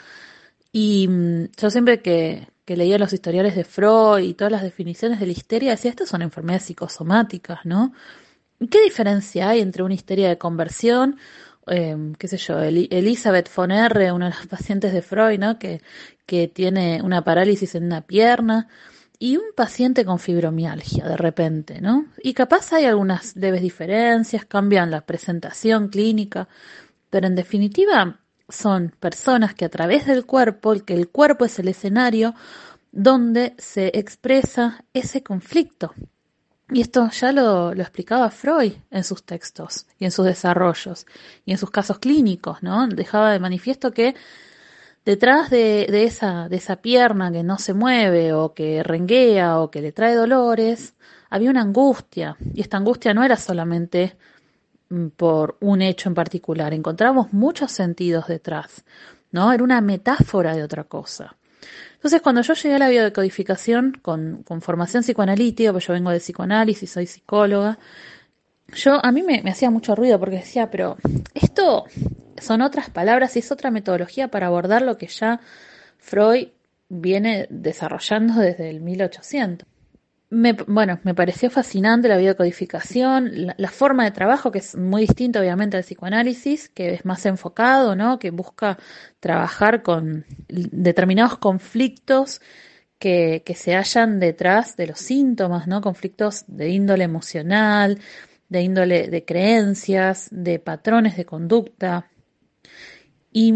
Y 0.72 1.06
mm, 1.06 1.44
yo 1.56 1.70
siempre 1.70 2.02
que, 2.02 2.48
que 2.68 2.76
leía 2.76 2.98
los 2.98 3.14
historiales 3.14 3.56
de 3.56 3.64
Freud 3.64 4.22
y 4.22 4.34
todas 4.34 4.52
las 4.52 4.62
definiciones 4.62 5.18
de 5.20 5.24
la 5.24 5.32
histeria, 5.32 5.70
decía, 5.70 5.88
estas 5.88 6.10
son 6.10 6.20
enfermedades 6.20 6.64
psicosomáticas, 6.64 7.64
¿no? 7.64 7.94
¿Qué 8.70 8.82
diferencia 8.82 9.48
hay 9.48 9.62
entre 9.62 9.82
una 9.82 9.94
histeria 9.94 10.28
de 10.28 10.36
conversión, 10.36 11.16
em, 11.66 12.14
qué 12.16 12.28
sé 12.28 12.36
yo, 12.36 12.58
Elizabeth 12.60 13.48
von 13.56 13.70
R., 13.70 14.12
una 14.12 14.26
de 14.28 14.34
las 14.34 14.46
pacientes 14.54 14.92
de 14.92 15.00
Freud, 15.00 15.38
¿no? 15.38 15.58
Que, 15.58 15.80
que 16.26 16.46
tiene 16.46 17.00
una 17.02 17.24
parálisis 17.24 17.74
en 17.74 17.84
una 17.84 18.02
pierna, 18.02 18.68
y 19.18 19.38
un 19.38 19.46
paciente 19.56 20.04
con 20.04 20.18
fibromialgia 20.18 21.08
de 21.08 21.16
repente, 21.16 21.80
¿no? 21.80 22.04
Y 22.22 22.34
capaz 22.34 22.70
hay 22.74 22.84
algunas 22.84 23.34
leves 23.34 23.62
diferencias, 23.62 24.44
cambian 24.44 24.90
la 24.90 25.06
presentación 25.06 25.88
clínica, 25.88 26.48
pero 27.08 27.26
en 27.28 27.34
definitiva 27.34 28.20
son 28.48 28.94
personas 28.98 29.54
que 29.54 29.64
a 29.64 29.68
través 29.68 30.06
del 30.06 30.24
cuerpo, 30.26 30.72
el 30.72 30.84
que 30.84 30.94
el 30.94 31.08
cuerpo 31.08 31.44
es 31.44 31.58
el 31.58 31.68
escenario 31.68 32.34
donde 32.92 33.54
se 33.58 33.88
expresa 33.94 34.84
ese 34.94 35.22
conflicto. 35.22 35.92
Y 36.70 36.82
esto 36.82 37.08
ya 37.10 37.32
lo, 37.32 37.74
lo, 37.74 37.82
explicaba 37.82 38.30
Freud 38.30 38.72
en 38.90 39.04
sus 39.04 39.24
textos 39.24 39.86
y 39.98 40.04
en 40.04 40.10
sus 40.10 40.26
desarrollos 40.26 41.06
y 41.46 41.52
en 41.52 41.58
sus 41.58 41.70
casos 41.70 41.98
clínicos, 41.98 42.62
¿no? 42.62 42.86
Dejaba 42.88 43.32
de 43.32 43.38
manifiesto 43.38 43.92
que 43.92 44.14
detrás 45.04 45.48
de, 45.48 45.86
de, 45.90 46.04
esa, 46.04 46.48
de 46.50 46.56
esa 46.56 46.76
pierna 46.76 47.32
que 47.32 47.42
no 47.42 47.58
se 47.58 47.72
mueve 47.72 48.34
o 48.34 48.52
que 48.52 48.82
renguea 48.82 49.60
o 49.60 49.70
que 49.70 49.80
le 49.80 49.92
trae 49.92 50.14
dolores, 50.14 50.94
había 51.30 51.50
una 51.50 51.62
angustia. 51.62 52.36
Y 52.52 52.60
esta 52.60 52.76
angustia 52.76 53.14
no 53.14 53.24
era 53.24 53.36
solamente 53.36 54.18
por 55.16 55.56
un 55.60 55.82
hecho 55.82 56.08
en 56.08 56.14
particular. 56.14 56.72
Encontramos 56.72 57.32
muchos 57.32 57.72
sentidos 57.72 58.26
detrás, 58.26 58.84
¿no? 59.30 59.52
Era 59.52 59.62
una 59.62 59.80
metáfora 59.80 60.54
de 60.54 60.62
otra 60.62 60.84
cosa. 60.84 61.36
Entonces, 61.94 62.22
cuando 62.22 62.42
yo 62.42 62.54
llegué 62.54 62.76
a 62.76 62.78
la 62.78 62.88
biodecodificación 62.88 63.98
con, 64.00 64.42
con 64.44 64.62
formación 64.62 65.02
psicoanalítica, 65.02 65.72
pues 65.72 65.86
yo 65.86 65.92
vengo 65.92 66.10
de 66.10 66.20
psicoanálisis, 66.20 66.90
soy 66.90 67.06
psicóloga, 67.06 67.78
yo 68.74 69.04
a 69.04 69.12
mí 69.12 69.22
me, 69.22 69.42
me 69.42 69.50
hacía 69.50 69.70
mucho 69.70 69.94
ruido 69.94 70.20
porque 70.20 70.36
decía, 70.36 70.70
pero 70.70 70.96
esto 71.34 71.86
son 72.40 72.62
otras 72.62 72.90
palabras 72.90 73.34
y 73.36 73.40
es 73.40 73.50
otra 73.50 73.70
metodología 73.70 74.28
para 74.28 74.46
abordar 74.46 74.82
lo 74.82 74.98
que 74.98 75.06
ya 75.06 75.40
Freud 75.98 76.48
viene 76.88 77.46
desarrollando 77.50 78.40
desde 78.40 78.70
el 78.70 78.80
1800. 78.80 79.66
Me, 80.30 80.52
bueno, 80.52 81.00
me 81.04 81.14
pareció 81.14 81.50
fascinante 81.50 82.06
la 82.06 82.18
biocodificación, 82.18 83.46
la, 83.46 83.54
la, 83.56 83.70
forma 83.70 84.04
de 84.04 84.10
trabajo 84.10 84.50
que 84.52 84.58
es 84.58 84.76
muy 84.76 85.02
distinta 85.02 85.40
obviamente 85.40 85.78
al 85.78 85.84
psicoanálisis, 85.84 86.68
que 86.68 86.92
es 86.92 87.06
más 87.06 87.24
enfocado, 87.24 87.96
¿no? 87.96 88.18
Que 88.18 88.30
busca 88.30 88.76
trabajar 89.20 89.82
con 89.82 90.26
determinados 90.48 91.38
conflictos 91.38 92.42
que, 92.98 93.42
que 93.44 93.54
se 93.54 93.74
hallan 93.74 94.20
detrás 94.20 94.76
de 94.76 94.88
los 94.88 94.98
síntomas, 94.98 95.66
¿no? 95.66 95.80
Conflictos 95.80 96.44
de 96.46 96.70
índole 96.70 97.04
emocional, 97.04 97.98
de 98.48 98.62
índole 98.62 99.08
de 99.08 99.24
creencias, 99.24 100.28
de 100.30 100.58
patrones 100.58 101.16
de 101.16 101.24
conducta. 101.24 102.10
Y 103.32 103.54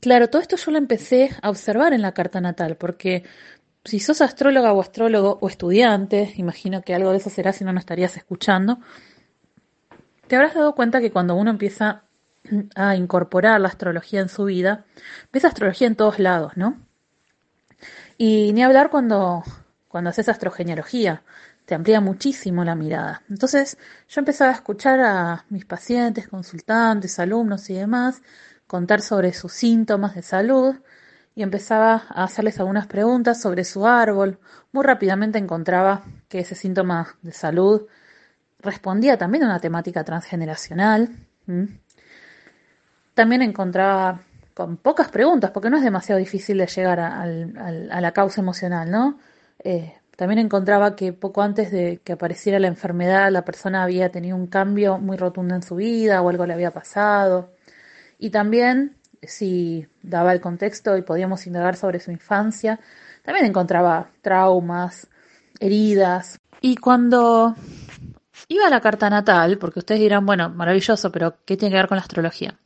claro, 0.00 0.28
todo 0.28 0.42
esto 0.42 0.56
yo 0.56 0.70
lo 0.70 0.78
empecé 0.78 1.30
a 1.42 1.50
observar 1.50 1.92
en 1.92 2.02
la 2.02 2.12
carta 2.12 2.40
natal, 2.40 2.76
porque 2.76 3.24
si 3.84 4.00
sos 4.00 4.20
astróloga 4.20 4.72
o 4.72 4.80
astrólogo 4.80 5.38
o 5.40 5.48
estudiante, 5.48 6.32
imagino 6.36 6.82
que 6.82 6.94
algo 6.94 7.10
de 7.10 7.18
eso 7.18 7.30
será 7.30 7.52
si 7.52 7.64
no 7.64 7.72
nos 7.72 7.82
estarías 7.82 8.16
escuchando, 8.16 8.78
te 10.26 10.36
habrás 10.36 10.54
dado 10.54 10.74
cuenta 10.74 11.00
que 11.00 11.12
cuando 11.12 11.34
uno 11.34 11.50
empieza 11.50 12.04
a 12.74 12.96
incorporar 12.96 13.60
la 13.60 13.68
astrología 13.68 14.20
en 14.20 14.28
su 14.28 14.44
vida, 14.44 14.84
ves 15.32 15.44
astrología 15.44 15.86
en 15.86 15.96
todos 15.96 16.18
lados, 16.18 16.52
¿no? 16.56 16.78
Y 18.16 18.52
ni 18.54 18.62
hablar 18.62 18.90
cuando, 18.90 19.42
cuando 19.88 20.10
haces 20.10 20.28
astrogenealogía, 20.28 21.22
te 21.66 21.74
amplía 21.74 22.00
muchísimo 22.00 22.64
la 22.64 22.74
mirada. 22.74 23.22
Entonces 23.28 23.76
yo 24.08 24.20
empezaba 24.20 24.50
a 24.50 24.54
escuchar 24.54 25.00
a 25.00 25.44
mis 25.48 25.64
pacientes, 25.64 26.28
consultantes, 26.28 27.18
alumnos 27.18 27.68
y 27.70 27.74
demás 27.74 28.22
contar 28.66 29.02
sobre 29.02 29.32
sus 29.32 29.52
síntomas 29.52 30.14
de 30.14 30.22
salud 30.22 30.76
y 31.34 31.42
empezaba 31.42 32.04
a 32.08 32.24
hacerles 32.24 32.60
algunas 32.60 32.86
preguntas 32.86 33.40
sobre 33.40 33.64
su 33.64 33.86
árbol. 33.86 34.38
Muy 34.72 34.84
rápidamente 34.84 35.38
encontraba 35.38 36.02
que 36.28 36.40
ese 36.40 36.54
síntoma 36.54 37.16
de 37.22 37.32
salud 37.32 37.86
respondía 38.60 39.18
también 39.18 39.44
a 39.44 39.46
una 39.46 39.60
temática 39.60 40.04
transgeneracional. 40.04 41.10
También 43.14 43.42
encontraba 43.42 44.20
con 44.54 44.76
pocas 44.76 45.08
preguntas, 45.08 45.50
porque 45.50 45.70
no 45.70 45.76
es 45.76 45.82
demasiado 45.82 46.18
difícil 46.18 46.58
de 46.58 46.66
llegar 46.66 47.00
a, 47.00 47.26
la 47.26 48.12
causa 48.12 48.40
emocional, 48.40 48.90
¿no? 48.90 49.18
Eh, 49.58 49.94
también 50.16 50.38
encontraba 50.38 50.94
que 50.94 51.12
poco 51.12 51.42
antes 51.42 51.72
de 51.72 52.00
que 52.04 52.12
apareciera 52.12 52.60
la 52.60 52.68
enfermedad, 52.68 53.32
la 53.32 53.44
persona 53.44 53.82
había 53.82 54.10
tenido 54.10 54.36
un 54.36 54.46
cambio 54.46 54.98
muy 54.98 55.16
rotundo 55.16 55.56
en 55.56 55.62
su 55.62 55.74
vida 55.74 56.22
o 56.22 56.28
algo 56.28 56.46
le 56.46 56.54
había 56.54 56.70
pasado. 56.70 57.52
Y 58.18 58.30
también 58.30 58.96
si 59.28 59.86
daba 60.02 60.32
el 60.32 60.40
contexto 60.40 60.96
y 60.96 61.02
podíamos 61.02 61.46
indagar 61.46 61.76
sobre 61.76 62.00
su 62.00 62.10
infancia, 62.10 62.80
también 63.22 63.46
encontraba 63.46 64.10
traumas, 64.22 65.08
heridas. 65.60 66.38
Y 66.60 66.76
cuando 66.76 67.54
iba 68.48 68.66
a 68.66 68.70
la 68.70 68.80
carta 68.80 69.08
natal, 69.10 69.58
porque 69.58 69.80
ustedes 69.80 70.00
dirán, 70.00 70.26
bueno, 70.26 70.50
maravilloso, 70.50 71.10
pero 71.10 71.36
¿qué 71.44 71.56
tiene 71.56 71.72
que 71.72 71.78
ver 71.78 71.88
con 71.88 71.96
la 71.96 72.02
astrología? 72.02 72.58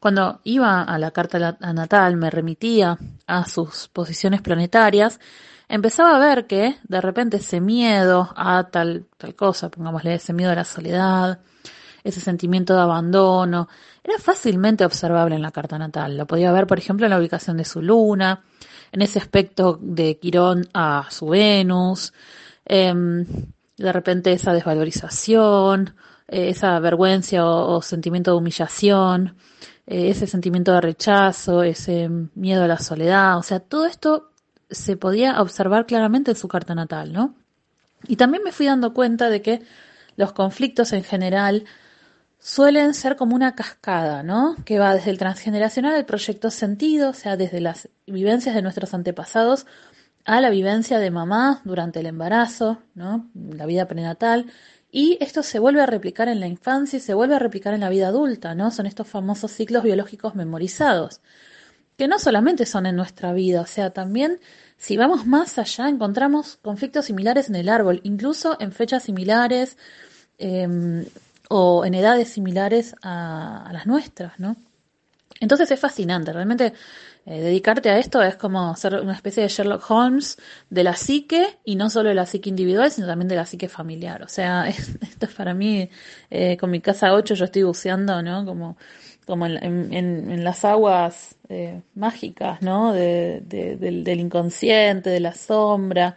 Cuando 0.00 0.40
iba 0.44 0.82
a 0.82 0.98
la 0.98 1.10
carta 1.10 1.56
natal, 1.60 2.16
me 2.16 2.30
remitía 2.30 2.98
a 3.26 3.44
sus 3.46 3.88
posiciones 3.88 4.42
planetarias, 4.42 5.18
empezaba 5.68 6.16
a 6.16 6.18
ver 6.18 6.46
que 6.46 6.76
de 6.84 7.00
repente 7.00 7.38
ese 7.38 7.60
miedo 7.60 8.32
a 8.36 8.68
tal, 8.70 9.06
tal 9.16 9.34
cosa, 9.34 9.70
pongámosle 9.70 10.14
ese 10.14 10.32
miedo 10.32 10.52
a 10.52 10.56
la 10.56 10.64
soledad, 10.64 11.40
ese 12.06 12.20
sentimiento 12.20 12.74
de 12.74 12.80
abandono, 12.80 13.68
era 14.02 14.18
fácilmente 14.18 14.84
observable 14.84 15.34
en 15.34 15.42
la 15.42 15.50
carta 15.50 15.76
natal. 15.78 16.16
Lo 16.16 16.26
podía 16.26 16.52
ver, 16.52 16.66
por 16.66 16.78
ejemplo, 16.78 17.06
en 17.06 17.10
la 17.10 17.18
ubicación 17.18 17.56
de 17.56 17.64
su 17.64 17.82
luna, 17.82 18.44
en 18.92 19.02
ese 19.02 19.18
aspecto 19.18 19.78
de 19.82 20.18
Quirón 20.18 20.68
a 20.72 21.08
su 21.10 21.26
Venus, 21.26 22.12
em, 22.64 23.26
de 23.76 23.92
repente 23.92 24.32
esa 24.32 24.52
desvalorización, 24.52 25.96
eh, 26.28 26.50
esa 26.50 26.78
vergüenza 26.78 27.44
o, 27.44 27.82
sentimiento 27.82 28.30
de 28.30 28.36
humillación, 28.38 29.36
eh, 29.86 30.10
ese 30.10 30.26
sentimiento 30.28 30.72
de 30.72 30.80
rechazo, 30.80 31.62
ese 31.62 32.08
miedo 32.34 32.62
a 32.62 32.68
la 32.68 32.78
soledad, 32.78 33.38
o 33.38 33.42
sea, 33.42 33.60
todo 33.60 33.86
esto 33.86 34.30
se 34.70 34.96
podía 34.96 35.40
observar 35.40 35.86
claramente 35.86 36.30
en 36.32 36.36
su 36.36 36.48
carta 36.48 36.74
natal, 36.74 37.12
¿no? 37.12 37.34
Y 38.06 38.16
también 38.16 38.42
me 38.44 38.52
fui 38.52 38.66
dando 38.66 38.92
cuenta 38.94 39.30
de 39.30 39.42
que 39.42 39.62
los 40.16 40.32
conflictos 40.32 40.92
en 40.92 41.04
general 41.04 41.64
suelen 42.46 42.94
ser 42.94 43.16
como 43.16 43.34
una 43.34 43.56
cascada, 43.56 44.22
¿no? 44.22 44.54
Que 44.64 44.78
va 44.78 44.94
desde 44.94 45.10
el 45.10 45.18
transgeneracional 45.18 45.96
al 45.96 46.06
proyecto 46.06 46.52
sentido, 46.52 47.10
o 47.10 47.12
sea, 47.12 47.36
desde 47.36 47.60
las 47.60 47.88
vivencias 48.06 48.54
de 48.54 48.62
nuestros 48.62 48.94
antepasados 48.94 49.66
a 50.24 50.40
la 50.40 50.48
vivencia 50.50 51.00
de 51.00 51.10
mamá 51.10 51.60
durante 51.64 51.98
el 51.98 52.06
embarazo, 52.06 52.78
¿no? 52.94 53.28
La 53.34 53.66
vida 53.66 53.88
prenatal. 53.88 54.46
Y 54.92 55.18
esto 55.20 55.42
se 55.42 55.58
vuelve 55.58 55.80
a 55.80 55.86
replicar 55.86 56.28
en 56.28 56.38
la 56.38 56.46
infancia 56.46 56.98
y 56.98 57.00
se 57.00 57.14
vuelve 57.14 57.34
a 57.34 57.40
replicar 57.40 57.74
en 57.74 57.80
la 57.80 57.88
vida 57.88 58.06
adulta, 58.06 58.54
¿no? 58.54 58.70
Son 58.70 58.86
estos 58.86 59.08
famosos 59.08 59.50
ciclos 59.50 59.82
biológicos 59.82 60.36
memorizados, 60.36 61.22
que 61.98 62.06
no 62.06 62.20
solamente 62.20 62.64
son 62.64 62.86
en 62.86 62.94
nuestra 62.94 63.32
vida, 63.32 63.62
o 63.62 63.66
sea, 63.66 63.90
también 63.90 64.38
si 64.76 64.96
vamos 64.96 65.26
más 65.26 65.58
allá 65.58 65.88
encontramos 65.88 66.58
conflictos 66.62 67.06
similares 67.06 67.48
en 67.48 67.56
el 67.56 67.68
árbol, 67.68 68.00
incluso 68.04 68.56
en 68.60 68.70
fechas 68.70 69.02
similares, 69.02 69.76
eh, 70.38 71.08
o 71.48 71.84
en 71.84 71.94
edades 71.94 72.28
similares 72.28 72.94
a, 73.02 73.68
las 73.72 73.86
nuestras, 73.86 74.38
¿no? 74.38 74.56
Entonces 75.40 75.70
es 75.70 75.78
fascinante, 75.78 76.32
realmente 76.32 76.72
eh, 77.26 77.40
dedicarte 77.40 77.90
a 77.90 77.98
esto 77.98 78.22
es 78.22 78.36
como 78.36 78.74
ser 78.76 78.94
una 78.94 79.12
especie 79.12 79.42
de 79.42 79.50
Sherlock 79.50 79.90
Holmes 79.90 80.38
de 80.70 80.82
la 80.82 80.94
psique 80.96 81.58
y 81.64 81.76
no 81.76 81.90
solo 81.90 82.08
de 82.08 82.14
la 82.14 82.24
psique 82.24 82.48
individual, 82.48 82.90
sino 82.90 83.06
también 83.06 83.28
de 83.28 83.36
la 83.36 83.44
psique 83.44 83.68
familiar. 83.68 84.22
O 84.22 84.28
sea, 84.28 84.66
esto 84.68 85.26
es 85.26 85.34
para 85.34 85.52
mí, 85.52 85.90
eh, 86.30 86.56
con 86.56 86.70
mi 86.70 86.80
casa 86.80 87.12
8 87.12 87.34
yo 87.34 87.44
estoy 87.44 87.64
buceando, 87.64 88.22
¿no? 88.22 88.46
Como 88.46 88.76
como 89.26 89.46
en, 89.46 90.44
las 90.44 90.64
aguas 90.64 91.36
eh, 91.48 91.82
mágicas, 91.94 92.62
¿no? 92.62 92.92
del, 92.92 94.20
inconsciente, 94.20 95.10
de 95.10 95.20
la 95.20 95.34
sombra. 95.34 96.16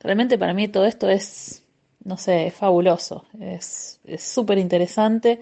Realmente 0.00 0.36
para 0.36 0.54
mí 0.54 0.66
todo 0.68 0.84
esto 0.84 1.08
es, 1.08 1.62
no 2.08 2.16
sé, 2.16 2.48
es 2.48 2.54
fabuloso, 2.54 3.26
es 3.38 4.00
súper 4.18 4.58
interesante 4.58 5.40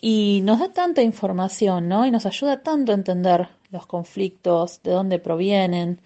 y 0.00 0.40
nos 0.44 0.58
da 0.60 0.72
tanta 0.72 1.02
información, 1.02 1.88
¿no? 1.88 2.06
Y 2.06 2.10
nos 2.10 2.24
ayuda 2.26 2.62
tanto 2.62 2.92
a 2.92 2.94
entender 2.94 3.48
los 3.70 3.86
conflictos, 3.86 4.82
de 4.82 4.92
dónde 4.92 5.18
provienen. 5.18 6.00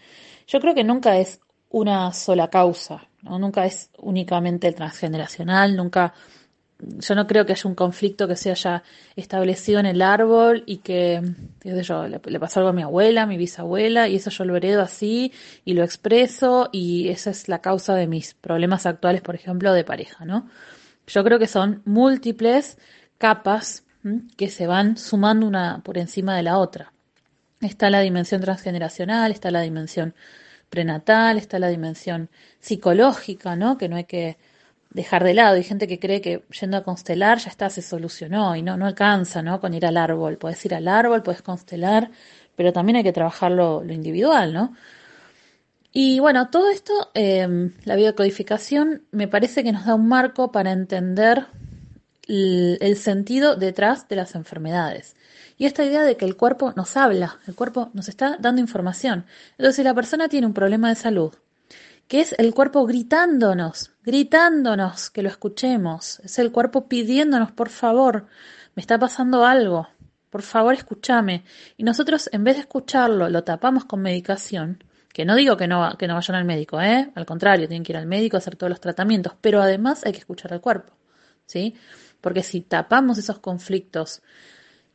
Yo 0.46 0.60
creo 0.60 0.74
que 0.74 0.84
nunca 0.84 1.18
es 1.18 1.40
una 1.70 2.12
sola 2.12 2.48
causa, 2.48 3.08
¿no? 3.22 3.38
Nunca 3.38 3.64
es 3.66 3.90
únicamente 3.98 4.68
el 4.68 4.74
transgeneracional, 4.74 5.76
nunca 5.76 6.14
yo 6.78 7.14
no 7.14 7.26
creo 7.26 7.46
que 7.46 7.52
haya 7.52 7.68
un 7.68 7.74
conflicto 7.74 8.28
que 8.28 8.36
se 8.36 8.50
haya 8.50 8.82
establecido 9.16 9.80
en 9.80 9.86
el 9.86 10.02
árbol 10.02 10.62
y 10.66 10.78
que, 10.78 11.22
yo, 11.64 12.06
le, 12.06 12.40
pasó 12.40 12.60
algo 12.60 12.70
a 12.70 12.72
mi 12.74 12.82
abuela, 12.82 13.22
a 13.22 13.26
mi 13.26 13.38
bisabuela, 13.38 14.08
y 14.08 14.16
eso 14.16 14.30
yo 14.30 14.44
lo 14.44 14.56
heredo 14.56 14.82
así 14.82 15.32
y 15.64 15.74
lo 15.74 15.82
expreso, 15.82 16.68
y 16.72 17.08
esa 17.08 17.30
es 17.30 17.48
la 17.48 17.60
causa 17.60 17.94
de 17.94 18.06
mis 18.06 18.34
problemas 18.34 18.84
actuales, 18.84 19.22
por 19.22 19.34
ejemplo, 19.34 19.72
de 19.72 19.84
pareja, 19.84 20.24
¿no? 20.24 20.48
Yo 21.06 21.24
creo 21.24 21.38
que 21.38 21.46
son 21.46 21.82
múltiples 21.84 22.78
capas 23.16 23.84
que 24.36 24.48
se 24.50 24.66
van 24.66 24.96
sumando 24.96 25.46
una 25.46 25.80
por 25.82 25.98
encima 25.98 26.36
de 26.36 26.42
la 26.42 26.58
otra. 26.58 26.92
Está 27.60 27.90
la 27.90 28.00
dimensión 28.00 28.40
transgeneracional, 28.40 29.32
está 29.32 29.50
la 29.50 29.62
dimensión 29.62 30.14
prenatal, 30.68 31.38
está 31.38 31.58
la 31.58 31.68
dimensión 31.68 32.28
psicológica, 32.60 33.56
¿no? 33.56 33.78
Que 33.78 33.88
no 33.88 33.96
hay 33.96 34.04
que 34.04 34.36
dejar 34.96 35.22
de 35.24 35.34
lado. 35.34 35.56
Hay 35.56 35.62
gente 35.62 35.86
que 35.86 35.98
cree 36.00 36.20
que 36.22 36.42
yendo 36.58 36.78
a 36.78 36.82
constelar 36.82 37.38
ya 37.38 37.50
está, 37.50 37.68
se 37.70 37.82
solucionó 37.82 38.56
y 38.56 38.62
no, 38.62 38.76
no 38.78 38.86
alcanza, 38.86 39.42
¿no? 39.42 39.60
Con 39.60 39.74
ir 39.74 39.84
al 39.86 39.98
árbol. 39.98 40.38
Puedes 40.38 40.64
ir 40.64 40.74
al 40.74 40.88
árbol, 40.88 41.22
puedes 41.22 41.42
constelar, 41.42 42.10
pero 42.56 42.72
también 42.72 42.96
hay 42.96 43.04
que 43.04 43.12
trabajar 43.12 43.52
lo, 43.52 43.84
individual, 43.84 44.54
¿no? 44.54 44.74
Y 45.92 46.18
bueno, 46.18 46.48
todo 46.50 46.70
esto, 46.70 47.10
em, 47.14 47.72
la 47.84 47.96
biocodificación, 47.96 49.02
me 49.12 49.28
parece 49.28 49.62
que 49.62 49.72
nos 49.72 49.84
da 49.86 49.94
un 49.94 50.08
marco 50.08 50.50
para 50.50 50.72
entender 50.72 51.46
el, 52.26 52.78
el 52.80 52.96
sentido 52.96 53.56
detrás 53.56 54.08
de 54.08 54.16
las 54.16 54.34
enfermedades. 54.34 55.14
Y 55.58 55.66
esta 55.66 55.84
idea 55.84 56.04
de 56.04 56.16
que 56.16 56.24
el 56.24 56.36
cuerpo 56.36 56.72
nos 56.74 56.96
habla, 56.96 57.38
el 57.46 57.54
cuerpo 57.54 57.90
nos 57.92 58.08
está 58.08 58.36
dando 58.40 58.60
información. 58.62 59.26
Entonces, 59.52 59.76
si 59.76 59.82
la 59.82 59.94
persona 59.94 60.28
tiene 60.28 60.46
un 60.46 60.54
problema 60.54 60.88
de 60.88 60.96
salud, 60.96 61.34
que 62.08 62.20
es 62.20 62.34
el 62.38 62.54
cuerpo 62.54 62.86
gritándonos, 62.86 63.92
gritándonos 64.06 65.10
que 65.10 65.22
lo 65.22 65.28
escuchemos, 65.28 66.20
es 66.20 66.38
el 66.38 66.52
cuerpo 66.52 66.88
pidiéndonos, 66.88 67.50
por 67.50 67.68
favor, 67.68 68.28
me 68.76 68.80
está 68.80 69.00
pasando 69.00 69.44
algo, 69.44 69.88
por 70.30 70.42
favor 70.42 70.74
escúchame. 70.74 71.44
Y 71.76 71.82
nosotros, 71.82 72.30
en 72.32 72.44
vez 72.44 72.54
de 72.54 72.60
escucharlo, 72.60 73.28
lo 73.28 73.42
tapamos 73.42 73.84
con 73.84 74.00
medicación, 74.00 74.84
que 75.12 75.24
no 75.24 75.34
digo 75.34 75.56
que 75.56 75.66
no, 75.66 75.98
que 75.98 76.06
no 76.06 76.14
vayan 76.14 76.36
al 76.36 76.44
médico, 76.44 76.80
¿eh? 76.80 77.10
al 77.16 77.26
contrario, 77.26 77.66
tienen 77.66 77.82
que 77.82 77.92
ir 77.92 77.96
al 77.96 78.06
médico 78.06 78.36
a 78.36 78.38
hacer 78.38 78.54
todos 78.54 78.70
los 78.70 78.80
tratamientos, 78.80 79.34
pero 79.40 79.60
además 79.60 80.06
hay 80.06 80.12
que 80.12 80.20
escuchar 80.20 80.52
al 80.52 80.60
cuerpo, 80.60 80.92
¿sí? 81.44 81.74
Porque 82.20 82.44
si 82.44 82.60
tapamos 82.60 83.18
esos 83.18 83.40
conflictos 83.40 84.22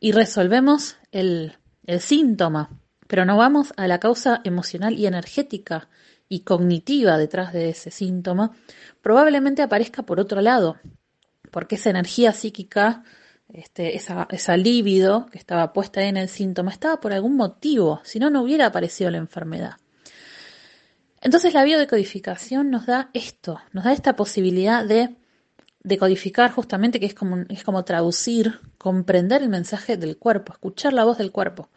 y 0.00 0.12
resolvemos 0.12 0.96
el, 1.10 1.58
el 1.84 2.00
síntoma, 2.00 2.70
pero 3.12 3.26
no 3.26 3.36
vamos 3.36 3.74
a 3.76 3.86
la 3.88 4.00
causa 4.00 4.40
emocional 4.42 4.98
y 4.98 5.06
energética 5.06 5.90
y 6.30 6.44
cognitiva 6.44 7.18
detrás 7.18 7.52
de 7.52 7.68
ese 7.68 7.90
síntoma, 7.90 8.52
probablemente 9.02 9.60
aparezca 9.60 10.04
por 10.04 10.18
otro 10.18 10.40
lado, 10.40 10.78
porque 11.50 11.74
esa 11.74 11.90
energía 11.90 12.32
psíquica, 12.32 13.04
este, 13.52 13.96
esa, 13.96 14.26
esa 14.30 14.56
libido 14.56 15.26
que 15.26 15.36
estaba 15.36 15.74
puesta 15.74 16.02
en 16.04 16.16
el 16.16 16.30
síntoma, 16.30 16.70
estaba 16.70 17.00
por 17.00 17.12
algún 17.12 17.36
motivo, 17.36 18.00
si 18.02 18.18
no, 18.18 18.30
no 18.30 18.40
hubiera 18.40 18.64
aparecido 18.64 19.10
la 19.10 19.18
enfermedad. 19.18 19.74
Entonces 21.20 21.52
la 21.52 21.64
biodecodificación 21.64 22.70
nos 22.70 22.86
da 22.86 23.10
esto, 23.12 23.60
nos 23.72 23.84
da 23.84 23.92
esta 23.92 24.16
posibilidad 24.16 24.86
de 24.86 25.16
decodificar 25.82 26.50
justamente, 26.50 26.98
que 26.98 27.04
es 27.04 27.14
como, 27.14 27.44
es 27.50 27.62
como 27.62 27.84
traducir, 27.84 28.58
comprender 28.78 29.42
el 29.42 29.50
mensaje 29.50 29.98
del 29.98 30.16
cuerpo, 30.16 30.54
escuchar 30.54 30.94
la 30.94 31.04
voz 31.04 31.18
del 31.18 31.30
cuerpo. 31.30 31.68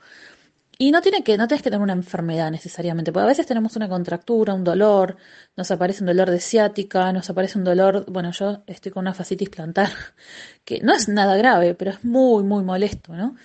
Y 0.77 0.91
no 0.91 1.01
tiene 1.01 1.23
que, 1.23 1.37
no 1.37 1.47
tienes 1.47 1.63
que 1.63 1.69
tener 1.69 1.81
una 1.81 1.93
enfermedad 1.93 2.51
necesariamente, 2.51 3.11
porque 3.11 3.23
a 3.23 3.27
veces 3.27 3.45
tenemos 3.45 3.75
una 3.77 3.87
contractura, 3.87 4.53
un 4.53 4.63
dolor, 4.63 5.15
nos 5.55 5.71
aparece 5.71 6.01
un 6.01 6.07
dolor 6.07 6.29
de 6.29 6.39
ciática, 6.39 7.13
nos 7.13 7.29
aparece 7.29 7.57
un 7.57 7.63
dolor, 7.63 8.05
bueno, 8.09 8.31
yo 8.31 8.63
estoy 8.67 8.91
con 8.91 9.01
una 9.01 9.13
fascitis 9.13 9.49
plantar, 9.49 9.89
que 10.65 10.81
no 10.81 10.93
es 10.93 11.07
nada 11.07 11.37
grave, 11.37 11.75
pero 11.75 11.91
es 11.91 12.03
muy, 12.03 12.43
muy 12.43 12.63
molesto, 12.63 13.13
¿no? 13.15 13.35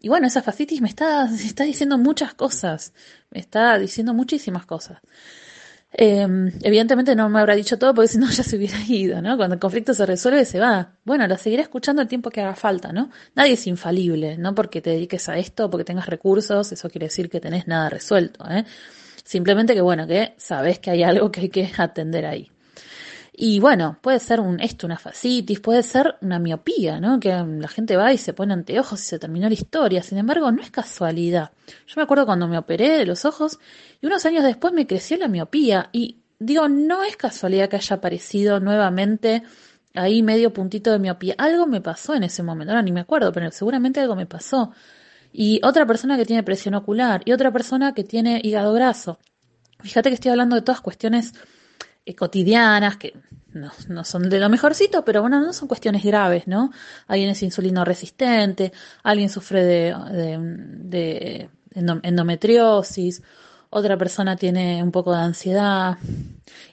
Y 0.00 0.08
bueno, 0.08 0.28
esa 0.28 0.42
fascitis 0.42 0.80
me 0.80 0.88
está, 0.88 1.26
me 1.26 1.36
está 1.36 1.64
diciendo 1.64 1.98
muchas 1.98 2.34
cosas, 2.34 2.92
me 3.30 3.40
está 3.40 3.76
diciendo 3.78 4.14
muchísimas 4.14 4.66
cosas. 4.66 4.98
Em, 5.92 6.52
evidentemente 6.62 7.14
no 7.14 7.28
me 7.28 7.40
habrá 7.40 7.54
dicho 7.54 7.78
todo 7.78 7.94
porque 7.94 8.08
si 8.08 8.18
no 8.18 8.28
ya 8.30 8.42
se 8.42 8.56
hubiera 8.56 8.78
ido, 8.86 9.22
¿no? 9.22 9.36
Cuando 9.36 9.54
el 9.54 9.60
conflicto 9.60 9.94
se 9.94 10.04
resuelve 10.06 10.44
se 10.44 10.60
va. 10.60 10.94
Bueno, 11.04 11.26
lo 11.26 11.36
seguiré 11.38 11.62
escuchando 11.62 12.02
el 12.02 12.08
tiempo 12.08 12.30
que 12.30 12.40
haga 12.40 12.54
falta, 12.54 12.92
¿no? 12.92 13.10
Nadie 13.34 13.52
es 13.54 13.66
infalible, 13.66 14.36
no 14.36 14.54
porque 14.54 14.82
te 14.82 14.90
dediques 14.90 15.28
a 15.28 15.38
esto, 15.38 15.70
porque 15.70 15.84
tengas 15.84 16.06
recursos, 16.06 16.72
eso 16.72 16.90
quiere 16.90 17.06
decir 17.06 17.30
que 17.30 17.40
tenés 17.40 17.66
nada 17.66 17.88
resuelto, 17.88 18.44
¿eh? 18.50 18.64
Simplemente 19.24 19.74
que 19.74 19.80
bueno, 19.80 20.06
que 20.06 20.34
sabes 20.38 20.78
que 20.78 20.90
hay 20.90 21.02
algo 21.02 21.30
que 21.32 21.40
hay 21.42 21.48
que 21.48 21.70
atender 21.76 22.26
ahí. 22.26 22.50
Y 23.38 23.60
bueno, 23.60 23.98
puede 24.00 24.18
ser 24.18 24.40
un, 24.40 24.60
esto, 24.60 24.86
una 24.86 24.96
fascitis, 24.96 25.60
puede 25.60 25.82
ser 25.82 26.16
una 26.22 26.38
miopía, 26.38 27.00
¿no? 27.00 27.20
Que 27.20 27.28
la 27.28 27.68
gente 27.68 27.94
va 27.94 28.10
y 28.10 28.16
se 28.16 28.32
pone 28.32 28.54
anteojos 28.54 29.02
y 29.02 29.04
se 29.04 29.18
terminó 29.18 29.46
la 29.46 29.52
historia. 29.52 30.02
Sin 30.02 30.16
embargo, 30.16 30.50
no 30.50 30.62
es 30.62 30.70
casualidad. 30.70 31.50
Yo 31.86 31.94
me 31.96 32.04
acuerdo 32.04 32.24
cuando 32.24 32.48
me 32.48 32.56
operé 32.56 32.96
de 32.96 33.04
los 33.04 33.26
ojos 33.26 33.58
y 34.00 34.06
unos 34.06 34.24
años 34.24 34.42
después 34.42 34.72
me 34.72 34.86
creció 34.86 35.18
la 35.18 35.28
miopía. 35.28 35.90
Y 35.92 36.16
digo, 36.38 36.66
no 36.70 37.04
es 37.04 37.18
casualidad 37.18 37.68
que 37.68 37.76
haya 37.76 37.96
aparecido 37.96 38.58
nuevamente 38.58 39.42
ahí 39.92 40.22
medio 40.22 40.54
puntito 40.54 40.90
de 40.90 40.98
miopía. 40.98 41.34
Algo 41.36 41.66
me 41.66 41.82
pasó 41.82 42.14
en 42.14 42.22
ese 42.22 42.42
momento. 42.42 42.72
Ahora 42.72 42.82
ni 42.82 42.90
me 42.90 43.00
acuerdo, 43.00 43.32
pero 43.32 43.50
seguramente 43.50 44.00
algo 44.00 44.16
me 44.16 44.24
pasó. 44.24 44.72
Y 45.30 45.60
otra 45.62 45.84
persona 45.84 46.16
que 46.16 46.24
tiene 46.24 46.42
presión 46.42 46.74
ocular 46.74 47.20
y 47.26 47.32
otra 47.32 47.52
persona 47.52 47.92
que 47.92 48.02
tiene 48.02 48.40
hígado 48.42 48.72
graso. 48.72 49.18
Fíjate 49.80 50.08
que 50.08 50.14
estoy 50.14 50.30
hablando 50.30 50.56
de 50.56 50.62
todas 50.62 50.80
cuestiones 50.80 51.34
cotidianas, 52.14 52.96
que 52.96 53.14
no, 53.52 53.72
no, 53.88 54.04
son 54.04 54.28
de 54.28 54.38
lo 54.38 54.48
mejorcito, 54.48 55.04
pero 55.04 55.22
bueno, 55.22 55.40
no 55.40 55.52
son 55.52 55.66
cuestiones 55.66 56.04
graves, 56.04 56.46
¿no? 56.46 56.70
Alguien 57.06 57.30
es 57.30 57.42
insulino 57.42 57.84
resistente, 57.84 58.72
alguien 59.02 59.28
sufre 59.28 59.64
de, 59.64 59.94
de, 60.78 61.48
endometriosis, 61.72 63.22
otra 63.70 63.96
persona 63.96 64.36
tiene 64.36 64.82
un 64.82 64.92
poco 64.92 65.12
de 65.12 65.22
ansiedad. 65.22 65.98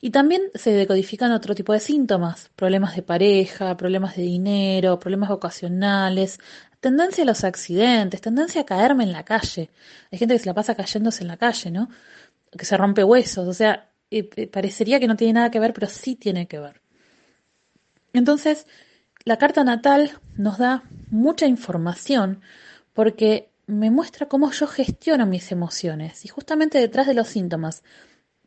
Y 0.02 0.12
también 0.12 0.44
se 0.54 0.72
decodifican 0.72 1.32
otro 1.32 1.56
tipo 1.56 1.74
de 1.74 1.80
síntomas, 1.80 2.50
problemas 2.56 2.96
de 2.96 3.02
pareja, 3.02 3.76
problemas 3.76 4.16
de 4.16 4.24
dinero, 4.24 5.00
problemas 5.00 5.30
vocacionales, 5.30 6.40
tendencia 6.80 7.24
a 7.24 7.28
los 7.28 7.44
accidentes, 7.44 8.22
tendencia 8.22 8.62
a 8.62 8.66
caerme 8.66 9.04
en 9.06 9.14
la 9.14 9.24
calle. 9.24 9.70
Hay 10.12 10.20
gente 10.20 10.36
que 10.36 10.40
se 10.40 10.46
la 10.46 10.54
pasa 10.54 10.76
cayéndose 10.76 11.24
en 11.24 11.30
la 11.30 11.38
calle, 11.38 11.72
¿no? 11.72 11.90
Que 12.52 12.66
se 12.66 12.78
rompe 12.78 13.04
huesos, 13.04 13.48
o 13.48 13.54
sea, 13.54 13.90
parecería 14.22 15.00
que 15.00 15.08
no 15.08 15.16
tiene 15.16 15.34
nada 15.34 15.52
que 15.52 15.60
ver, 15.60 15.74
pero 15.74 15.88
sí 15.88 16.16
tiene 16.16 16.48
que 16.48 16.60
ver. 16.60 16.82
Entonces, 18.14 18.68
la 19.26 19.38
carta 19.38 19.64
natal 19.64 20.12
nos 20.38 20.58
da 20.58 20.84
mucha 21.10 21.48
información 21.48 22.42
porque 22.94 23.50
me 23.66 23.90
muestra 23.92 24.28
cómo 24.28 24.52
yo 24.52 24.68
gestiono 24.68 25.26
mis 25.26 25.52
emociones. 25.52 26.26
Y 26.26 26.28
justamente 26.28 26.78
detrás 26.78 27.08
de 27.08 27.14
los 27.14 27.28
síntomas 27.28 27.84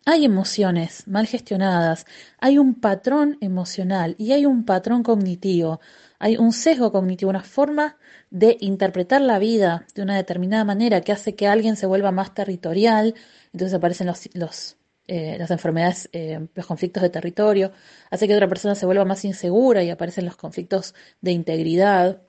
hay 0.05 0.25
emociones 0.25 1.09
mal 1.09 1.27
gestionadas, 1.27 2.07
hay 2.39 2.59
un 2.59 2.75
patrón 2.75 3.39
emocional 3.41 4.15
y 4.19 4.33
hay 4.33 4.47
un 4.47 4.65
patrón 4.65 5.03
cognitivo, 5.03 5.81
hay 6.21 6.37
un 6.37 6.53
sesgo 6.53 6.93
cognitivo, 6.93 7.31
una 7.31 7.43
forma 7.43 7.97
de 8.31 8.57
interpretar 8.61 9.21
la 9.21 9.41
vida 9.41 9.85
de 9.97 10.03
una 10.03 10.15
determinada 10.15 10.65
manera 10.65 11.01
que 11.01 11.11
hace 11.11 11.35
que 11.35 11.49
alguien 11.49 11.75
se 11.75 11.87
vuelva 11.87 12.13
más 12.13 12.35
territorial, 12.35 13.15
entonces 13.53 13.75
aparecen 13.75 14.07
los, 14.07 14.29
los 14.35 14.77
eh, 15.09 15.37
las 15.39 15.51
enfermedades, 15.51 16.09
eh, 16.13 16.47
los 16.55 16.67
conflictos 16.67 17.03
de 17.03 17.11
territorio, 17.11 17.73
hace 18.11 18.27
que 18.27 18.35
otra 18.35 18.49
persona 18.49 18.75
se 18.75 18.87
vuelva 18.87 19.05
más 19.05 19.25
insegura 19.25 19.83
y 19.83 19.91
aparecen 19.91 20.25
los 20.25 20.37
conflictos 20.37 20.95
de 21.21 21.33
integridad 21.33 22.23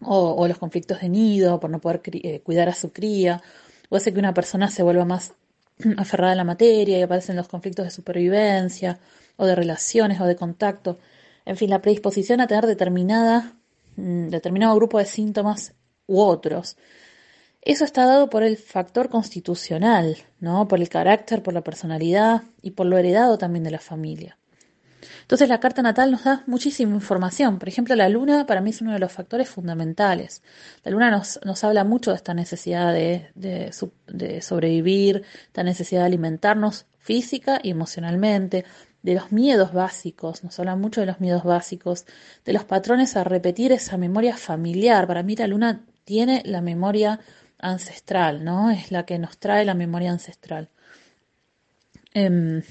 o, 0.00 0.46
los 0.46 0.58
conflictos 0.58 1.00
de 1.00 1.08
nido 1.08 1.60
por 1.60 1.70
no 1.70 1.80
poder 1.80 2.00
eh, 2.12 2.40
cuidar 2.40 2.68
a 2.68 2.74
su 2.74 2.92
cría, 2.92 3.42
o 3.88 3.96
hace 3.96 4.12
que 4.12 4.18
una 4.18 4.34
persona 4.34 4.68
se 4.70 4.82
vuelva 4.82 5.04
más 5.04 5.34
aferrada 5.96 6.32
a 6.32 6.36
la 6.36 6.44
materia 6.44 6.98
y 6.98 7.02
aparecen 7.02 7.36
los 7.36 7.48
conflictos 7.48 7.84
de 7.84 7.90
supervivencia 7.90 8.98
o 9.36 9.46
de 9.46 9.54
relaciones 9.54 10.20
o 10.20 10.24
de 10.24 10.36
contacto. 10.36 10.98
En 11.44 11.56
fin, 11.56 11.70
la 11.70 11.80
predisposición 11.82 12.40
a 12.40 12.46
tener 12.46 12.66
determinada, 12.66 13.54
mm, 13.96 14.28
determinado 14.28 14.76
grupo 14.76 14.98
de 14.98 15.06
síntomas 15.06 15.74
u 16.06 16.20
otros 16.20 16.76
eso 17.62 17.84
está 17.84 18.06
dado 18.06 18.28
por 18.28 18.42
el 18.42 18.56
factor 18.56 19.08
constitucional, 19.08 20.16
¿no? 20.40 20.68
Por 20.68 20.80
el 20.80 20.88
carácter, 20.88 21.42
por 21.42 21.54
la 21.54 21.62
personalidad 21.62 22.42
y 22.60 22.72
por 22.72 22.86
lo 22.86 22.98
heredado 22.98 23.38
también 23.38 23.64
de 23.64 23.70
la 23.70 23.78
familia. 23.78 24.36
Entonces 25.22 25.48
la 25.48 25.60
carta 25.60 25.82
natal 25.82 26.10
nos 26.10 26.24
da 26.24 26.42
muchísima 26.46 26.94
información. 26.94 27.58
Por 27.58 27.68
ejemplo, 27.68 27.94
la 27.94 28.08
luna 28.08 28.46
para 28.46 28.60
mí 28.60 28.70
es 28.70 28.80
uno 28.80 28.92
de 28.92 28.98
los 28.98 29.12
factores 29.12 29.48
fundamentales. 29.48 30.42
La 30.84 30.90
luna 30.90 31.10
nos, 31.10 31.40
nos 31.44 31.62
habla 31.64 31.84
mucho 31.84 32.10
de 32.10 32.16
esta 32.16 32.34
necesidad 32.34 32.92
de, 32.92 33.30
de, 33.34 33.72
de 34.08 34.42
sobrevivir, 34.42 35.22
esta 35.46 35.62
necesidad 35.62 36.00
de 36.00 36.06
alimentarnos 36.06 36.86
física 36.98 37.60
y 37.62 37.70
emocionalmente, 37.70 38.64
de 39.02 39.14
los 39.14 39.32
miedos 39.32 39.72
básicos, 39.72 40.44
nos 40.44 40.58
habla 40.60 40.76
mucho 40.76 41.00
de 41.00 41.06
los 41.06 41.20
miedos 41.20 41.42
básicos, 41.42 42.06
de 42.44 42.52
los 42.52 42.64
patrones 42.64 43.16
a 43.16 43.24
repetir 43.24 43.72
esa 43.72 43.96
memoria 43.96 44.36
familiar. 44.36 45.08
Para 45.08 45.24
mí 45.24 45.34
la 45.34 45.48
luna 45.48 45.84
tiene 46.04 46.42
la 46.44 46.60
memoria 46.60 47.18
ancestral, 47.62 48.44
¿no? 48.44 48.70
Es 48.70 48.90
la 48.90 49.06
que 49.06 49.18
nos 49.18 49.38
trae 49.38 49.64
la 49.64 49.74
memoria 49.74 50.10
ancestral. 50.10 50.68
Eh, 52.12 52.62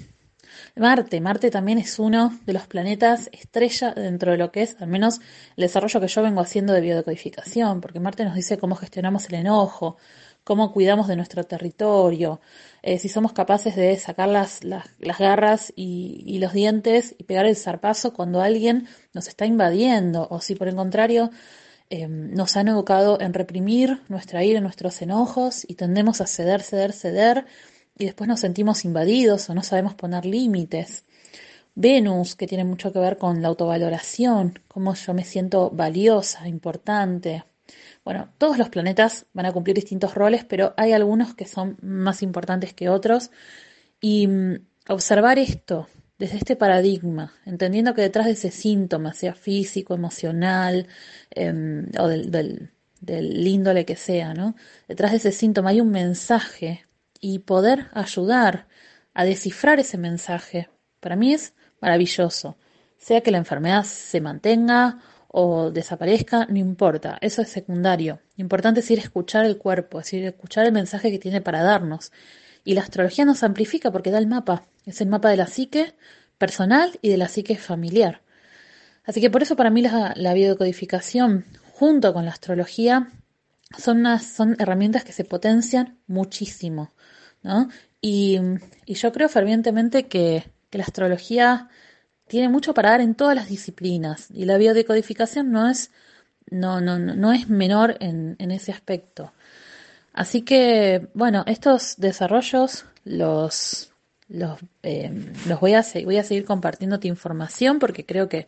Marte, 0.76 1.22
Marte 1.22 1.52
también 1.52 1.78
es 1.78 2.00
uno 2.00 2.38
de 2.46 2.54
los 2.54 2.68
planetas 2.68 3.30
estrella 3.32 3.94
dentro 3.94 4.32
de 4.32 4.38
lo 4.38 4.52
que 4.52 4.64
es, 4.64 4.76
al 4.82 4.88
menos, 4.88 5.20
el 5.56 5.64
desarrollo 5.64 6.00
que 6.00 6.08
yo 6.08 6.22
vengo 6.22 6.42
haciendo 6.42 6.74
de 6.74 6.82
biodecodificación, 6.82 7.82
porque 7.82 8.00
Marte 8.00 8.26
nos 8.26 8.36
dice 8.36 8.58
cómo 8.58 8.76
gestionamos 8.76 9.28
el 9.30 9.36
enojo, 9.36 9.98
cómo 10.44 10.72
cuidamos 10.72 11.08
de 11.08 11.16
nuestro 11.16 11.44
territorio, 11.44 12.42
eh, 12.82 12.98
si 12.98 13.10
somos 13.10 13.34
capaces 13.34 13.76
de 13.76 13.96
sacar 13.98 14.30
las, 14.30 14.64
las, 14.64 14.88
garras 15.20 15.72
y, 15.76 16.40
los 16.40 16.54
dientes 16.54 17.16
y 17.18 17.26
pegar 17.26 17.46
el 17.46 17.56
zarpazo 17.56 18.14
cuando 18.14 18.42
alguien 18.42 18.88
nos 19.14 19.28
está 19.28 19.46
invadiendo, 19.46 20.28
o 20.30 20.42
si 20.42 20.56
por 20.56 20.68
el 20.68 20.76
contrario 20.76 21.30
eh, 21.94 22.08
nos 22.08 22.56
han 22.56 22.70
educado 22.70 23.20
en 23.20 23.34
reprimir 23.34 24.02
nuestra 24.08 24.46
ira, 24.46 24.62
nuestros 24.62 25.02
enojos 25.02 25.66
y 25.68 25.76
tendemos 25.76 26.22
a 26.22 26.26
ceder, 26.26 26.62
ceder, 26.62 26.94
ceder 26.94 27.46
y 27.98 28.06
después 28.06 28.30
nos 28.30 28.40
sentimos 28.40 28.86
invadidos 28.86 29.50
o 29.50 29.54
no 29.54 29.62
sabemos 29.62 29.94
poner 29.96 30.26
límites. 30.26 31.04
Venus, 31.76 32.38
que 32.38 32.48
tiene 32.48 32.64
mucho 32.64 32.94
que 32.94 33.00
ver 33.00 33.18
con 33.18 33.42
la 33.42 33.50
autovaloración, 33.50 34.60
cómo 34.70 34.94
yo 34.96 35.14
me 35.14 35.26
siento 35.26 35.70
valiosa, 35.70 36.48
importante. 36.48 37.44
Bueno, 38.06 38.30
todos 38.38 38.58
los 38.58 38.70
planetas 38.70 39.26
van 39.34 39.48
a 39.48 39.52
cumplir 39.52 39.76
distintos 39.76 40.16
roles, 40.16 40.46
pero 40.46 40.74
hay 40.78 40.94
algunos 40.94 41.34
que 41.36 41.46
son 41.46 41.76
más 41.82 42.24
importantes 42.24 42.74
que 42.74 42.88
otros. 42.88 43.32
Y 44.00 44.28
mm, 44.28 44.66
observar 44.88 45.40
esto 45.40 45.90
desde 46.22 46.38
este 46.38 46.56
paradigma, 46.56 47.34
entendiendo 47.48 47.96
que 47.96 48.04
detrás 48.04 48.28
de 48.28 48.34
ese 48.34 48.52
síntoma, 48.52 49.12
sea 49.12 49.34
físico, 49.34 49.96
emocional 49.96 50.88
em, 51.32 51.88
o 51.98 52.08
del, 52.08 52.30
del, 53.00 53.48
índole 53.48 53.86
que 53.86 53.96
sea, 53.96 54.36
¿no? 54.36 54.56
Detrás 54.88 55.10
de 55.12 55.18
ese 55.18 55.32
síntoma 55.32 55.72
hay 55.72 55.82
un 55.82 55.90
mensaje 55.90 56.86
y 57.20 57.40
poder 57.40 57.88
ayudar 57.94 58.68
a 59.16 59.26
descifrar 59.26 59.80
ese 59.80 59.98
mensaje, 59.98 60.70
para 61.00 61.16
mí 61.16 61.34
es 61.34 61.56
maravilloso. 61.80 62.56
Sea 62.98 63.22
que 63.22 63.32
la 63.32 63.40
enfermedad 63.40 63.84
se 63.84 64.22
mantenga 64.22 65.00
o 65.28 65.72
desaparezca, 65.72 66.46
no 66.46 66.60
importa, 66.60 67.18
eso 67.22 67.42
es 67.42 67.50
secundario. 67.50 68.20
Lo 68.38 68.44
importante 68.44 68.82
es 68.82 68.92
ir 68.92 69.00
a 69.00 69.02
escuchar 69.02 69.44
el 69.46 69.58
cuerpo, 69.58 70.00
es 70.00 70.14
ir 70.14 70.26
a 70.26 70.30
escuchar 70.30 70.68
el 70.68 70.72
mensaje 70.72 71.10
que 71.10 71.18
tiene 71.18 71.42
para 71.42 71.64
darnos. 71.64 72.12
Y 72.64 72.76
la 72.76 72.82
astrología 72.82 73.26
nos 73.26 73.44
amplifica 73.44 73.92
porque 73.92 74.12
da 74.12 74.18
el 74.18 74.28
mapa, 74.28 74.64
es 74.86 75.02
el 75.02 75.08
mapa 75.08 75.30
de 75.30 75.38
la 75.38 75.48
psique 75.48 75.96
personal 76.38 76.98
y 77.02 77.10
de 77.10 77.18
la 77.18 77.28
psique 77.28 77.58
familiar. 77.58 78.22
Así 79.04 79.22
que 79.22 79.30
por 79.30 79.42
eso 79.42 79.56
para 79.56 79.70
mí 79.70 79.82
la, 79.82 80.34
biodecodificación 80.34 81.46
junto 81.74 82.14
con 82.14 82.26
la 82.26 82.32
astrología 82.32 83.10
son, 83.78 84.00
unas, 84.00 84.26
son 84.26 84.56
herramientas 84.60 85.04
que 85.04 85.14
se 85.14 85.24
potencian 85.24 85.98
muchísimo. 86.08 86.92
¿no? 87.42 87.70
Y, 88.00 88.40
yo 88.86 89.12
creo 89.12 89.30
fervientemente 89.30 90.08
que, 90.08 90.50
la 90.72 90.84
astrología 90.84 91.68
tiene 92.28 92.48
mucho 92.48 92.74
para 92.74 92.92
dar 92.92 93.02
en 93.02 93.14
todas 93.14 93.36
las 93.36 93.50
disciplinas 93.50 94.32
y 94.32 94.46
la 94.46 94.58
biodecodificación 94.58 95.52
no 95.52 95.70
es, 95.70 95.92
no, 96.50 96.80
no, 96.80 96.98
no 96.98 97.34
es 97.34 97.50
menor 97.50 97.98
en, 98.00 98.38
en 98.40 98.52
ese 98.52 98.72
aspecto. 98.72 99.34
Así 100.14 100.42
que, 100.42 101.08
bueno, 101.14 101.44
estos 101.48 101.96
desarrollos 101.98 102.86
los, 103.04 103.94
los, 104.28 104.60
eh, 104.84 105.12
los 105.48 105.60
voy, 105.60 105.74
a, 105.74 105.84
voy 106.04 106.18
a 106.18 106.24
seguir 106.24 106.46
compartiéndote 106.46 107.08
información 107.08 107.80
porque 107.80 108.06
creo 108.06 108.28
que 108.30 108.48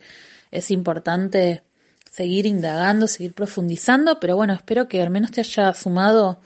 es 0.50 0.70
importante 0.70 1.62
seguir 2.10 2.46
indagando, 2.46 3.08
seguir 3.08 3.34
profundizando, 3.34 4.20
pero 4.20 4.36
bueno, 4.36 4.52
espero 4.52 4.88
que 4.88 5.02
al 5.02 5.10
menos 5.10 5.32
te 5.32 5.40
haya 5.40 5.74
sumado 5.74 6.40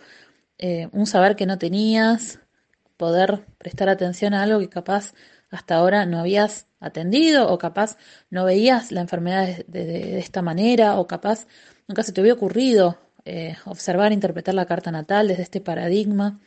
eh, 0.59 0.89
un 0.93 1.07
saber 1.07 1.37
que 1.37 1.47
no 1.47 1.59
tenías, 1.59 2.41
poder 2.97 3.45
prestar 3.59 3.89
atención 3.89 4.35
a 4.35 4.43
algo 4.43 4.61
que 4.61 4.69
capaz 4.69 5.15
hasta 5.51 5.77
ahora 5.77 6.07
no 6.07 6.21
habías 6.21 6.67
atendido 6.81 7.51
o 7.51 7.59
capaz 7.59 7.97
no 8.31 8.45
veías 8.45 8.93
la 8.93 9.01
enfermedad 9.01 9.65
de, 9.67 10.19
esta 10.19 10.43
manera 10.43 10.99
o 10.99 11.07
capaz 11.07 11.47
nunca 11.87 12.03
se 12.03 12.13
te 12.13 12.21
había 12.21 12.35
ocurrido 12.35 12.99
eh, 13.29 13.57
observar, 13.67 14.13
interpretar 14.13 14.55
la 14.55 14.65
carta 14.65 14.91
natal 14.91 15.29
desde 15.29 15.43
este 15.43 15.61
paradigma. 15.61 16.41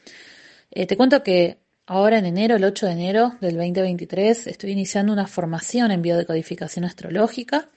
Eh, 0.72 0.88
te 0.88 0.98
cuento 0.98 1.22
que 1.22 1.60
ahora 1.86 2.18
en 2.18 2.26
enero, 2.26 2.56
el 2.56 2.64
8 2.64 2.88
de 2.88 2.92
enero 2.92 3.36
del 3.40 3.56
2023, 3.56 4.48
estoy 4.48 4.72
iniciando 4.72 5.14
una 5.14 5.28
formación 5.28 5.92
en 5.92 6.02
biodecodificación 6.02 6.86
astrológica 6.86 7.70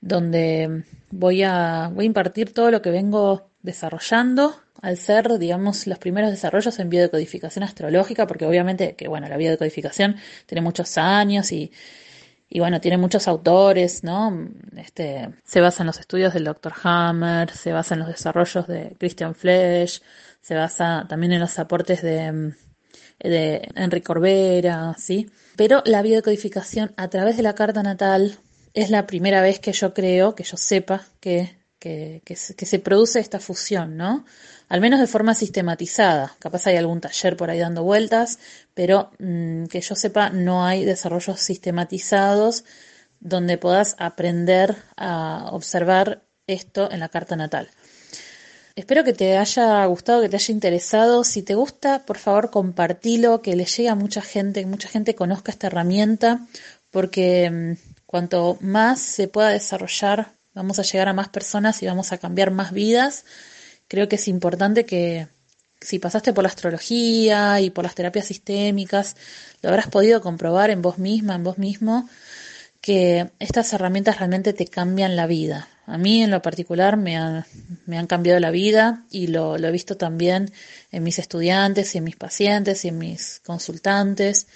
donde 0.00 0.84
voy 1.10 1.42
a, 1.42 1.90
voy 1.92 2.04
a 2.04 2.06
impartir 2.06 2.54
todo 2.54 2.70
lo 2.70 2.80
que 2.80 2.90
vengo 2.90 3.50
desarrollando 3.60 4.56
al 4.80 4.96
ser, 4.96 5.38
digamos, 5.38 5.86
los 5.86 5.98
primeros 5.98 6.30
desarrollos 6.30 6.78
en 6.78 6.88
biodecodificación 6.88 7.62
astrológica, 7.62 8.26
porque 8.26 8.46
obviamente 8.46 8.94
que, 8.94 9.08
bueno, 9.08 9.28
la 9.28 9.36
biodecodificación 9.36 10.16
tiene 10.46 10.62
muchos 10.62 10.96
años 10.96 11.52
y, 11.52 11.72
y 12.48 12.60
bueno, 12.60 12.80
tiene 12.80 12.96
muchos 12.96 13.26
autores, 13.26 14.04
¿no? 14.04 14.48
Este, 14.76 15.30
se 15.44 15.60
basa 15.60 15.82
en 15.82 15.88
los 15.88 15.98
estudios 15.98 16.32
del 16.32 16.44
Dr. 16.44 16.72
Hammer, 16.82 17.50
se 17.50 17.72
basa 17.72 17.94
en 17.94 18.00
los 18.00 18.08
desarrollos 18.08 18.66
de 18.66 18.94
Christian 18.98 19.34
Flesch, 19.34 20.00
se 20.40 20.54
basa 20.54 21.06
también 21.08 21.32
en 21.32 21.40
los 21.40 21.58
aportes 21.58 22.02
de, 22.02 22.54
de 23.18 23.68
Enrique 23.74 24.06
Corbera, 24.06 24.94
¿sí? 24.96 25.30
Pero 25.56 25.82
la 25.86 26.02
biodecodificación 26.02 26.92
a 26.96 27.08
través 27.08 27.36
de 27.36 27.42
la 27.42 27.54
carta 27.54 27.82
natal 27.82 28.38
es 28.74 28.90
la 28.90 29.06
primera 29.06 29.42
vez 29.42 29.58
que 29.58 29.72
yo 29.72 29.92
creo, 29.92 30.34
que 30.34 30.44
yo 30.44 30.56
sepa 30.56 31.04
que, 31.18 31.56
que, 32.24 32.36
se 32.36 32.78
produce 32.78 33.20
esta 33.20 33.40
fusión, 33.40 33.96
¿no? 33.96 34.24
Al 34.68 34.80
menos 34.80 35.00
de 35.00 35.06
forma 35.06 35.34
sistematizada. 35.34 36.36
Capaz 36.38 36.66
hay 36.66 36.76
algún 36.76 37.00
taller 37.00 37.36
por 37.36 37.50
ahí 37.50 37.58
dando 37.58 37.82
vueltas, 37.82 38.38
pero 38.74 39.10
mm, 39.18 39.66
que 39.66 39.80
yo 39.80 39.94
sepa 39.94 40.30
no 40.30 40.64
hay 40.64 40.84
desarrollos 40.84 41.40
sistematizados 41.40 42.64
donde 43.20 43.58
puedas 43.58 43.94
aprender 43.98 44.76
a 44.96 45.48
observar 45.52 46.22
esto 46.46 46.90
en 46.90 47.00
la 47.00 47.08
carta 47.08 47.36
natal. 47.36 47.70
Espero 48.74 49.04
que 49.04 49.14
te 49.14 49.38
haya 49.38 49.84
gustado, 49.86 50.20
que 50.20 50.28
te 50.28 50.36
haya 50.36 50.52
interesado. 50.52 51.24
Si 51.24 51.42
te 51.42 51.54
gusta, 51.54 52.04
por 52.04 52.18
favor, 52.18 52.50
compartilo, 52.50 53.40
que 53.40 53.56
le 53.56 53.64
llegue 53.64 53.88
a 53.88 53.94
mucha 53.94 54.20
gente, 54.20 54.60
que 54.60 54.66
mucha 54.66 54.88
gente 54.88 55.14
conozca 55.14 55.50
esta 55.50 55.68
herramienta, 55.68 56.46
porque 56.90 57.50
mm, 57.50 57.96
Cuanto 58.06 58.56
más 58.60 59.00
se 59.00 59.26
pueda 59.26 59.48
desarrollar, 59.48 60.35
vamos 60.56 60.78
a 60.78 60.82
llegar 60.82 61.08
a 61.08 61.12
más 61.12 61.28
personas 61.28 61.82
y 61.82 61.86
vamos 61.86 62.12
a 62.12 62.18
cambiar 62.18 62.50
más 62.50 62.72
vidas. 62.72 63.24
Creo 63.88 64.08
que 64.08 64.16
es 64.16 64.26
importante 64.26 64.84
que 64.86 65.28
si 65.80 65.98
pasaste 65.98 66.32
por 66.32 66.42
la 66.42 66.48
astrología 66.48 67.60
y 67.60 67.70
por 67.70 67.84
las 67.84 67.94
terapias 67.94 68.24
sistémicas, 68.24 69.16
lo 69.62 69.68
habrás 69.68 69.88
podido 69.88 70.22
comprobar 70.22 70.70
en 70.70 70.80
vos 70.80 70.98
misma, 70.98 71.34
en 71.34 71.44
vos 71.44 71.58
mismo, 71.58 72.08
que 72.80 73.30
estas 73.38 73.72
herramientas 73.74 74.18
realmente 74.18 74.54
te 74.54 74.66
cambian 74.66 75.14
la 75.14 75.26
vida. 75.26 75.68
A 75.84 75.98
mí 75.98 76.22
en 76.22 76.30
lo 76.30 76.40
particular 76.40 76.96
me, 76.96 77.16
han 77.16 78.06
cambiado 78.08 78.40
la 78.40 78.50
vida 78.50 79.04
y 79.10 79.26
lo, 79.26 79.58
lo, 79.58 79.68
he 79.68 79.72
visto 79.72 79.96
también 79.98 80.50
en 80.90 81.02
mis 81.04 81.18
estudiantes 81.18 81.94
y 81.94 81.98
en 81.98 82.04
mis 82.04 82.16
pacientes 82.16 82.84
y 82.84 82.88
en 82.88 82.98
mis 82.98 83.40
consultantes 83.44 84.48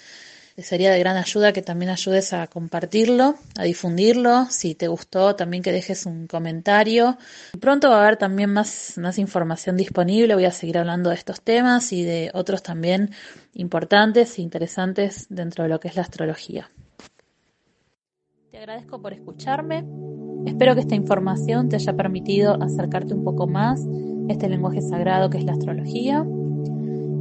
sería 0.57 0.91
de 0.91 0.99
gran 0.99 1.17
ayuda 1.17 1.53
que 1.53 1.61
también 1.61 1.91
ayudes 1.91 2.33
a 2.33 2.47
compartirlo, 2.47 3.35
a 3.57 3.63
difundirlo. 3.63 4.45
Si 4.49 4.75
te 4.75 4.87
gustó, 4.87 5.35
también 5.35 5.63
que 5.63 5.71
dejes 5.71 6.05
un 6.05 6.27
comentario. 6.27 7.17
Pronto 7.59 7.89
va 7.89 7.97
a 7.97 8.01
haber 8.03 8.17
también 8.17 8.51
más, 8.51 8.97
más 8.97 9.17
información 9.17 9.77
disponible. 9.77 10.35
Voy 10.35 10.45
a 10.45 10.51
seguir 10.51 10.77
hablando 10.77 11.09
de 11.09 11.15
estos 11.15 11.41
temas 11.41 11.91
y 11.93 12.03
de 12.03 12.31
otros 12.33 12.63
también 12.63 13.11
importantes 13.53 14.37
e 14.37 14.41
interesantes 14.41 15.27
dentro 15.29 15.63
de 15.63 15.69
lo 15.69 15.79
que 15.79 15.87
es 15.87 15.95
la 15.95 16.01
astrología. 16.01 16.69
Te 18.51 18.57
agradezco 18.57 19.01
por 19.01 19.13
escucharme. 19.13 19.85
Espero 20.45 20.75
que 20.75 20.81
esta 20.81 20.95
información 20.95 21.69
te 21.69 21.77
haya 21.77 21.93
permitido 21.93 22.61
acercarte 22.61 23.13
un 23.13 23.23
poco 23.23 23.47
más 23.47 23.79
a 23.81 24.31
este 24.31 24.49
lenguaje 24.49 24.81
sagrado 24.81 25.29
que 25.29 25.37
es 25.37 25.43
la 25.43 25.53
astrología 25.53 26.25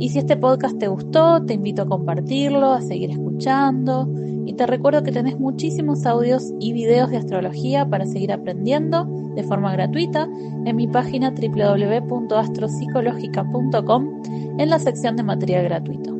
y 0.01 0.09
si 0.09 0.19
este 0.19 0.37
podcast 0.37 0.79
te 0.79 0.89
gustó, 0.89 1.45
te 1.45 1.55
invito 1.55 1.83
a 1.83 1.87
compartirlo, 1.87 2.73
a 2.73 2.81
seguir 2.81 3.11
escuchando 3.11 4.09
y 4.47 4.55
te 4.55 4.67
recuerdo 4.67 5.03
que 5.03 5.13
tenés 5.13 5.39
muchísimos 5.39 6.07
audios 6.07 6.55
y 6.59 6.73
videos 6.73 7.11
de 7.11 7.19
astrología 7.19 7.87
para 7.89 8.07
seguir 8.07 8.33
aprendiendo 8.33 9.05
de 9.35 9.43
forma 9.43 9.73
gratuita 9.73 10.27
en 10.65 10.75
mi 10.75 10.87
página 10.87 11.31
www.astropsicológica.com 11.31 14.23
en 14.59 14.71
la 14.71 14.79
sección 14.79 15.17
de 15.17 15.23
material 15.23 15.65
gratuito. 15.65 16.17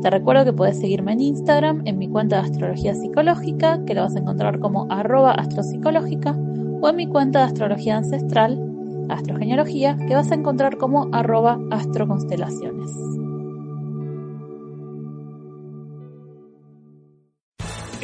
Te 0.00 0.08
recuerdo 0.10 0.46
que 0.46 0.54
puedes 0.54 0.80
seguirme 0.80 1.12
en 1.12 1.20
Instagram 1.20 1.82
en 1.84 1.98
mi 1.98 2.08
cuenta 2.08 2.40
de 2.40 2.48
astrología 2.48 2.94
psicológica, 2.94 3.84
que 3.84 3.92
la 3.94 4.02
vas 4.02 4.16
a 4.16 4.20
encontrar 4.20 4.58
como 4.58 4.86
arroba 4.90 5.32
astropsicológica, 5.32 6.34
o 6.80 6.88
en 6.88 6.96
mi 6.96 7.06
cuenta 7.06 7.40
de 7.40 7.44
astrología 7.44 7.98
ancestral, 7.98 8.71
astrogenealogía, 9.08 9.96
que 10.06 10.14
vas 10.14 10.30
a 10.30 10.34
encontrar 10.34 10.76
como 10.76 11.08
arroba 11.12 11.58
astroconstelaciones. 11.70 12.90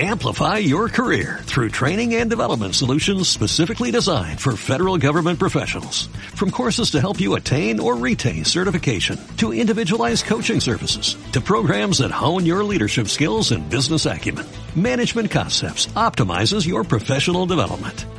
Amplify 0.01 0.59
your 0.59 0.89
career 0.89 1.41
through 1.43 1.71
training 1.71 2.15
and 2.15 2.31
development 2.31 2.77
solutions 2.77 3.29
specifically 3.29 3.91
designed 3.91 4.41
for 4.41 4.55
federal 4.55 4.97
government 4.97 5.41
professionals. 5.41 6.07
From 6.37 6.53
courses 6.53 6.93
to 6.93 7.01
help 7.01 7.21
you 7.21 7.35
attain 7.35 7.81
or 7.81 7.97
retain 7.97 8.45
certification, 8.45 9.19
to 9.39 9.53
individualized 9.53 10.25
coaching 10.25 10.61
services, 10.61 11.17
to 11.33 11.41
programs 11.41 11.99
that 11.99 12.13
hone 12.13 12.47
your 12.47 12.63
leadership 12.63 13.09
skills 13.09 13.51
and 13.51 13.69
business 13.69 14.07
acumen, 14.07 14.47
Management 14.77 15.33
Concepts 15.33 15.87
optimizes 15.97 16.65
your 16.65 16.85
professional 16.85 17.47
development. 17.47 18.07